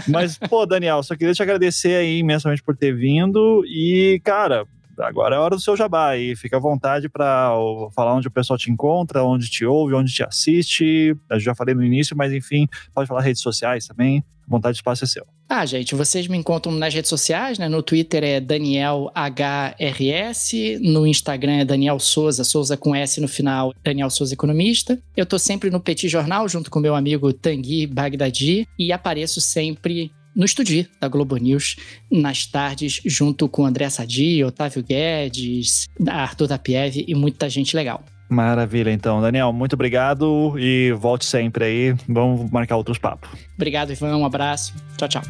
[0.08, 4.66] Mas, pô, Daniel, só queria te agradecer aí imensamente por ter vindo e, cara,
[4.98, 7.52] agora é hora do seu jabá e fica à vontade para
[7.95, 11.16] falar onde o pessoal te encontra, onde te ouve, onde te assiste.
[11.30, 14.24] Eu já falei no início, mas enfim, pode falar redes sociais também.
[14.48, 15.26] Vontade, o espaço é seu.
[15.50, 17.68] Ah, gente, vocês me encontram nas redes sociais, né?
[17.68, 23.74] No Twitter é Daniel HRS, no Instagram é Daniel Souza, Souza com S no final,
[23.84, 24.98] Daniel Souza Economista.
[25.16, 30.12] Eu tô sempre no Petit Jornal junto com meu amigo Tanguy Bagdadi e apareço sempre
[30.34, 31.76] no Estúdio da Globo News,
[32.12, 38.06] nas tardes, junto com André Sadi, Otávio Guedes, Arthur Tapiev e muita gente legal.
[38.30, 39.21] Maravilha, então.
[39.21, 41.95] Daniel, muito obrigado e volte sempre aí.
[42.07, 43.30] Vamos marcar outros papos.
[43.55, 44.17] Obrigado, Ivan.
[44.17, 44.73] Um abraço.
[44.97, 45.21] Tchau, tchau.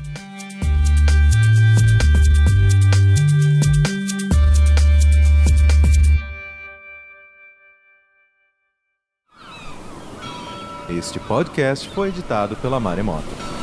[10.89, 13.56] Este podcast foi editado pela Maremoto.